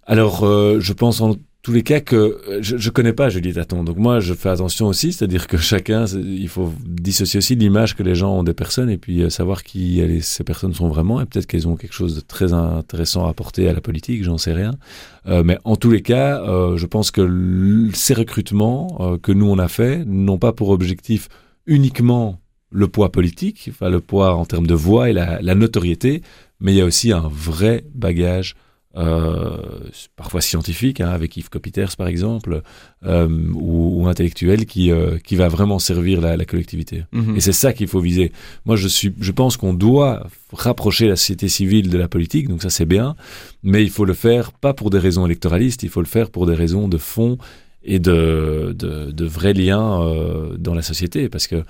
[0.07, 3.55] Alors, euh, je pense en tous les cas que euh, je, je connais pas Julie
[3.55, 7.97] Taton, donc moi je fais attention aussi, c'est-à-dire que chacun, il faut dissocier aussi l'image
[7.97, 10.89] que les gens ont des personnes et puis euh, savoir qui elles- ces personnes sont
[10.89, 14.23] vraiment et peut-être qu'elles ont quelque chose de très intéressant à apporter à la politique,
[14.25, 14.73] j'en sais rien.
[15.27, 19.47] Euh, mais en tous les cas, euh, je pense que ces recrutements euh, que nous
[19.51, 21.29] on a fait n'ont pas pour objectif
[21.67, 22.41] uniquement
[22.71, 26.21] le poids politique, enfin le poids en termes de voix et la, la notoriété,
[26.61, 28.55] mais il y a aussi un vrai bagage
[28.95, 32.63] parfois scientifique, hein, avec Yves Copiters par exemple,
[33.05, 37.05] euh, ou, ou intellectuel qui, euh, qui va vraiment servir la, la collectivité.
[37.13, 37.37] Mhm.
[37.37, 38.33] Et c'est ça qu'il faut viser.
[38.65, 42.63] Moi, je, suis, je pense qu'on doit rapprocher la société civile de la politique, donc
[42.63, 43.17] ça c'est bien,
[43.63, 46.47] mais il faut le faire pas pour des raisons électoralistes, il faut le faire pour
[46.47, 47.37] des raisons de fond
[47.83, 51.65] et de, de, de vrais liens euh, dans la société, parce que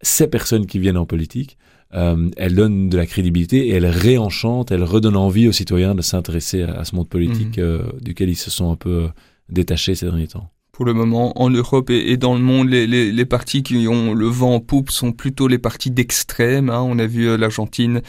[0.00, 1.58] ces personnes qui viennent en politique,
[1.94, 6.02] euh, elles donnent de la crédibilité et elles réenchantent, elles redonnent envie aux citoyens de
[6.02, 7.64] s'intéresser à, à ce monde politique Mhm.
[7.64, 9.08] euh, duquel ils se sont un peu euh,
[9.48, 10.50] détachés ces derniers temps.
[10.72, 13.86] Pour le moment, en Europe et, et dans le monde, les, les, les partis qui
[13.86, 16.70] ont le vent en poupe sont plutôt les partis d'extrême.
[16.70, 16.80] Hein.
[16.82, 18.00] On a vu euh, l'Argentine,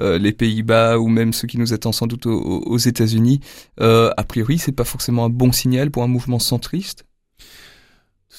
[0.00, 3.40] euh, les Pays-Bas ou même ceux qui nous attendent sans doute aux, aux États-Unis.
[3.80, 7.04] Euh, a priori, c'est pas forcément un bon signal pour un mouvement centriste.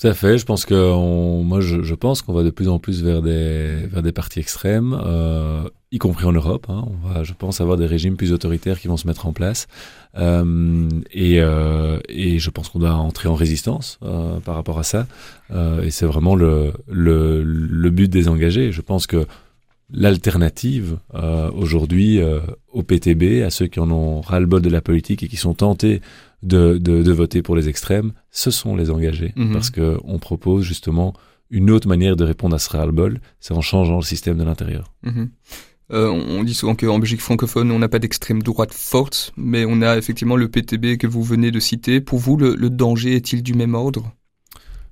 [0.01, 0.39] Tout à fait.
[0.39, 3.21] Je pense que on, moi, je, je pense qu'on va de plus en plus vers
[3.21, 6.65] des vers des partis extrêmes, euh, y compris en Europe.
[6.69, 6.85] Hein.
[6.87, 9.67] On va, je pense, avoir des régimes plus autoritaires qui vont se mettre en place,
[10.17, 14.83] euh, et euh, et je pense qu'on doit entrer en résistance euh, par rapport à
[14.83, 15.05] ça.
[15.51, 18.71] Euh, et c'est vraiment le le le but des engagés.
[18.71, 19.27] Je pense que
[19.93, 22.19] l'alternative euh, aujourd'hui
[22.73, 26.01] au PTB, à ceux qui en ont ras-le-bol de la politique et qui sont tentés
[26.43, 29.33] de, de, de voter pour les extrêmes, ce sont les engagés.
[29.35, 29.53] Mhm.
[29.53, 31.13] Parce que on propose justement
[31.49, 34.93] une autre manière de répondre à ce ras-le-bol, c'est en changeant le système de l'intérieur.
[35.03, 35.29] Mhm.
[35.91, 39.65] Euh, on on dit souvent qu'en Belgique francophone, on n'a pas d'extrême droite forte, mais
[39.67, 41.99] on a effectivement le PTB que vous venez de citer.
[41.99, 44.13] Pour vous, le, le danger est-il du même ordre?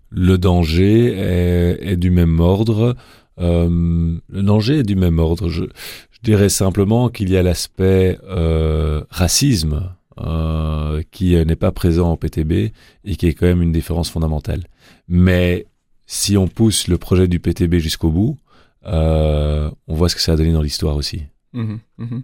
[0.09, 2.97] Le danger est, est du même ordre.
[3.39, 5.47] Euh, le danger est du même ordre.
[5.47, 5.63] Je,
[6.11, 12.17] je dirais simplement qu'il y a l'aspect euh, racisme euh, qui n'est pas présent au
[12.17, 12.71] PTB
[13.05, 14.63] et qui est quand même une différence fondamentale.
[15.07, 15.65] Mais
[16.05, 18.37] si on pousse le projet du PTB jusqu'au bout,
[18.85, 21.23] euh, on voit ce que ça a donné dans l'histoire aussi.
[21.53, 22.23] Mhm, mhm.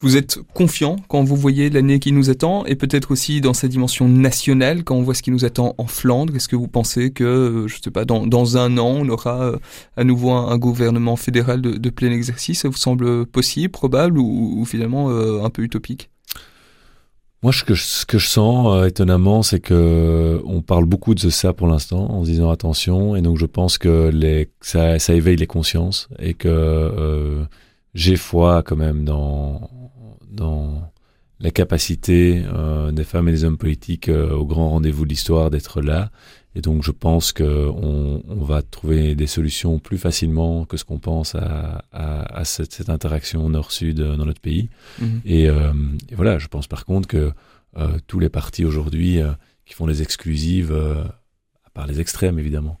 [0.00, 3.66] Vous êtes confiant quand vous voyez l'année qui nous attend et peut-être aussi dans sa
[3.66, 6.36] dimension nationale quand on voit ce qui nous attend en Flandre?
[6.36, 9.58] Est-ce que vous pensez que, euh, je sais pas, dans, un an, on aura euh,
[9.96, 12.60] à nouveau un, gouvernement fédéral de, plein exercice?
[12.60, 16.10] Ça vous semble possible, probable ou, finalement euh, un peu utopique?
[17.42, 21.14] Moi, ce que je, ce que je sens euh, étonnamment, c'est que on parle beaucoup
[21.14, 24.98] de ça pour l'instant, en se disant attention, et donc je pense que les, ça,
[24.98, 27.44] ça éveille les consciences et que euh,
[27.94, 29.70] j'ai foi quand même dans
[30.30, 30.90] dans
[31.40, 32.42] la capacité
[32.92, 36.10] des femmes et des hommes politiques au grand rendez-vous de l'histoire d'être là.
[36.58, 40.98] Et donc je pense qu'on on va trouver des solutions plus facilement que ce qu'on
[40.98, 44.68] pense à, à, à cette, cette, interaction nord-sud dans notre pays.
[45.00, 45.20] Mhm.
[45.24, 47.32] Et, et, voilà, je pense par contre que
[48.08, 49.20] tous les partis aujourd'hui
[49.64, 52.80] qui font des exclusives, à part les extrêmes évidemment,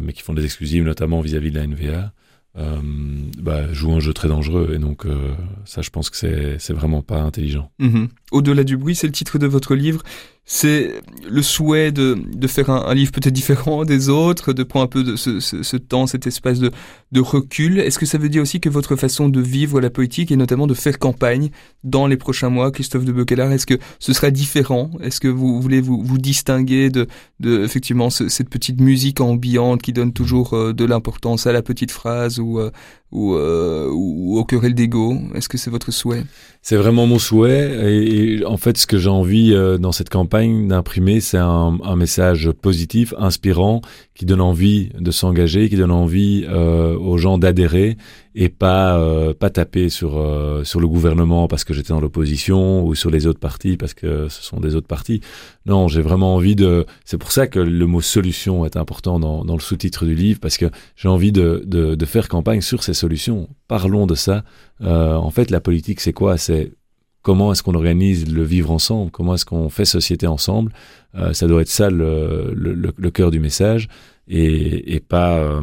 [0.00, 2.12] mais qui font des exclusives notamment vis-à-vis -vis de la NVA,
[2.58, 2.80] euh,
[3.38, 5.32] bah, joue un jeu très dangereux et donc euh,
[5.64, 7.70] ça je pense que c'est c'est vraiment pas intelligent.
[7.78, 8.08] Mhm.
[8.30, 10.02] Au-delà du bruit, c'est le titre de votre livre
[10.44, 14.84] c'est le souhait de, de faire un, un livre peut-être différent des autres, de prendre
[14.84, 16.70] un peu de ce, ce, ce temps, cet espace de,
[17.12, 17.78] de recul.
[17.78, 20.66] Est-ce que ça veut dire aussi que votre façon de vivre la politique et notamment
[20.66, 21.50] de faire campagne
[21.84, 24.90] dans les prochains mois, Christophe de Beuquelard, est-ce que ce sera différent?
[25.00, 27.06] Est-ce que vous voulez vous, vous distinguer de,
[27.40, 31.90] de effectivement cette petite musique ambiante qui donne toujours euh, de l'importance à la petite
[31.92, 32.70] phrase ou, euh,
[33.12, 36.24] ou, euh, ou au querelle d'ego Est-ce que c'est votre souhait?
[36.62, 40.08] C'est vraiment mon souhait et, et, en fait ce que j'ai envie euh, dans cette
[40.08, 43.82] campagne d'imprimer, c'est un, un, message positif, inspirant,
[44.14, 47.96] qui donne envie de s'engager, qui donne envie euh, aux gens d'adhérer
[48.34, 52.84] et pas euh, pas taper sur euh, sur le gouvernement parce que j'étais dans l'opposition
[52.84, 55.20] ou sur les autres partis parce que ce sont des autres partis.
[55.64, 56.86] Non, j'ai vraiment envie de.
[57.04, 60.40] C'est pour ça que le mot solution est important dans, dans le sous-titre du livre
[60.40, 63.48] parce que j'ai envie de, de, de faire campagne sur ces solutions.
[63.68, 64.44] Parlons de ça.
[64.82, 66.36] Euh, en fait, la politique, c'est quoi?
[66.36, 66.72] C'est
[67.22, 70.72] comment est-ce qu'on organise le vivre ensemble, comment est-ce qu'on fait société ensemble?
[71.14, 73.88] Euh, ça doit être ça le, le, cœur du message
[74.28, 75.60] et, et pas euh,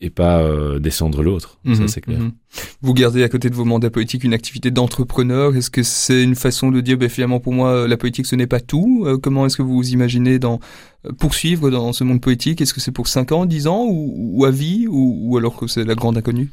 [0.00, 1.58] et pas euh, descendre l'autre.
[1.64, 2.18] ça mhm, c'est clair.
[2.20, 2.32] Mhm.
[2.80, 5.54] Vous gardez à côté de vos mandats politiques une activité d'entrepreneur.
[5.54, 8.46] Est-ce que c'est une façon de dire, ben, finalement pour moi la politique ce n'est
[8.46, 9.04] pas tout.
[9.06, 10.58] Euh, comment est-ce que vous vous imaginez dans
[11.06, 12.62] euh, poursuivre dans ce monde politique?
[12.62, 15.56] Est-ce que c'est pour 5 ans, 10 ans ou, ou à vie ou, ou alors
[15.56, 16.50] que c'est la grande inconnue?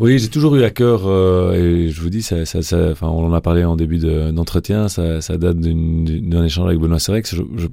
[0.00, 3.08] Oui, j'ai toujours eu à cœur, euh, et je vous dis, ça, ça, ça, enfin,
[3.08, 7.34] on en a parlé en début d'entretien, ça, ça date d'un échange avec Benoît Serex.
[7.34, 7.66] Je, je,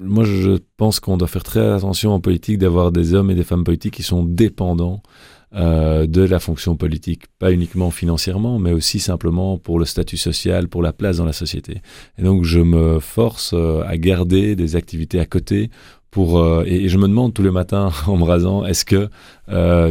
[0.00, 3.44] moi, je pense qu'on doit faire très attention en politique d'avoir des hommes et des
[3.44, 5.02] femmes politiques qui sont dépendants
[5.54, 10.68] euh, de la fonction politique, pas uniquement financièrement, mais aussi simplement pour le statut social,
[10.68, 11.82] pour la place dans la société.
[12.18, 15.70] Et donc, je me force euh, à garder des activités à côté
[16.10, 19.08] pour euh, et, je me demande tous les matins en me rasant est-ce que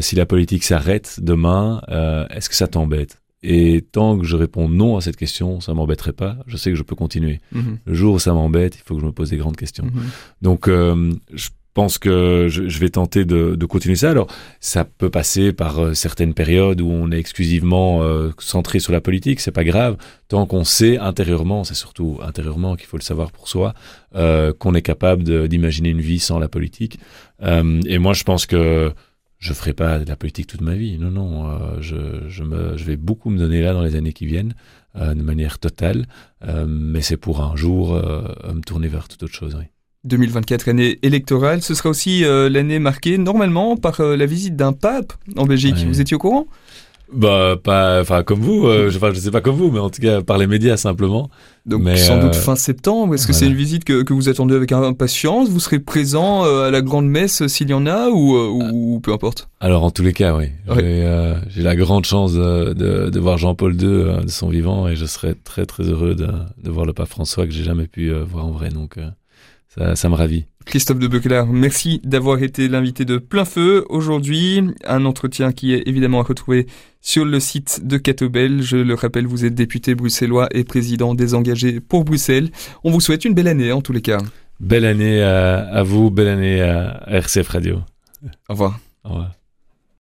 [0.01, 1.81] si la politique s'arrête demain
[2.29, 3.21] est-ce que ça t'embête?
[3.43, 6.75] Et tant que je réponds non à cette question ça m'embêterait pas je sais que
[6.75, 7.77] je peux continuer mm -hmm.
[7.85, 9.89] le jour où ça m'embête il faut que je me pose des grandes questions mm
[9.89, 10.41] -hmm.
[10.41, 14.09] donc euh, je pense que je, je vais tenter de, de, continuer ça.
[14.09, 14.27] Alors,
[14.59, 19.01] ça peut passer par euh, certaines périodes où on est exclusivement euh, centré sur la
[19.01, 19.95] politique, c'est pas grave,
[20.27, 23.73] tant qu'on sait intérieurement, c'est surtout intérieurement qu'il faut le savoir pour soi,
[24.59, 25.21] qu'on est capable
[25.51, 26.95] d'imaginer une vie sans la politique.
[27.93, 28.91] Et moi, je pense que
[29.39, 30.97] je ferai pas de la politique toute ma vie.
[30.97, 34.13] Non, non, euh, je, je, me, je vais beaucoup me donner là dans les années
[34.13, 34.53] qui viennent,
[34.95, 36.05] euh, de manière totale,
[36.67, 39.55] mais c'est pour un jour me tourner vers toute autre chose.
[39.59, 39.65] Oui.
[40.05, 44.71] 2024, année électorale, ce sera aussi euh, l'année marquée normalement par euh, la visite d'un
[44.71, 45.75] pape en Belgique.
[45.75, 46.47] Vous étiez au courant?
[47.11, 49.89] Bah pas, enfin comme vous, euh, je, enfin, je sais pas comme vous, mais en
[49.89, 51.29] tout cas par les médias simplement.
[51.65, 53.15] Donc mais, sans doute fin septembre.
[53.15, 53.45] Est-ce que voilà.
[53.45, 55.49] c'est une visite que, que, vous attendez avec impatience?
[55.49, 59.11] Vous serez présent à la grande messe s'il y en a ou, ou, ou, peu
[59.11, 59.49] importe?
[59.59, 60.45] Alors en tous les cas, oui.
[60.67, 61.35] Ouais.
[61.49, 65.05] J'ai la grande chance de, de, de voir Jean-Paul II de son vivant et je
[65.05, 66.27] serais très très heureux de,
[66.63, 68.69] de voir le pape François que j'ai jamais pu voir en vrai.
[68.69, 68.97] Donc
[69.79, 70.45] ça, ça me ravit.
[70.65, 74.61] Christophe de Beucler, merci d'avoir été l'invité de plein feu aujourd'hui.
[74.85, 76.67] Un entretien qui est évidemment à retrouver
[77.01, 78.61] sur le site de Catobel.
[78.61, 82.51] Je le rappelle, vous êtes député bruxellois et président des engagés pour Bruxelles.
[82.83, 84.19] On vous souhaite une belle année en tous les cas.
[84.59, 87.77] Belle année à, à vous, belle année à RCF Radio.
[88.49, 88.79] Au revoir.
[89.05, 89.38] Au revoir.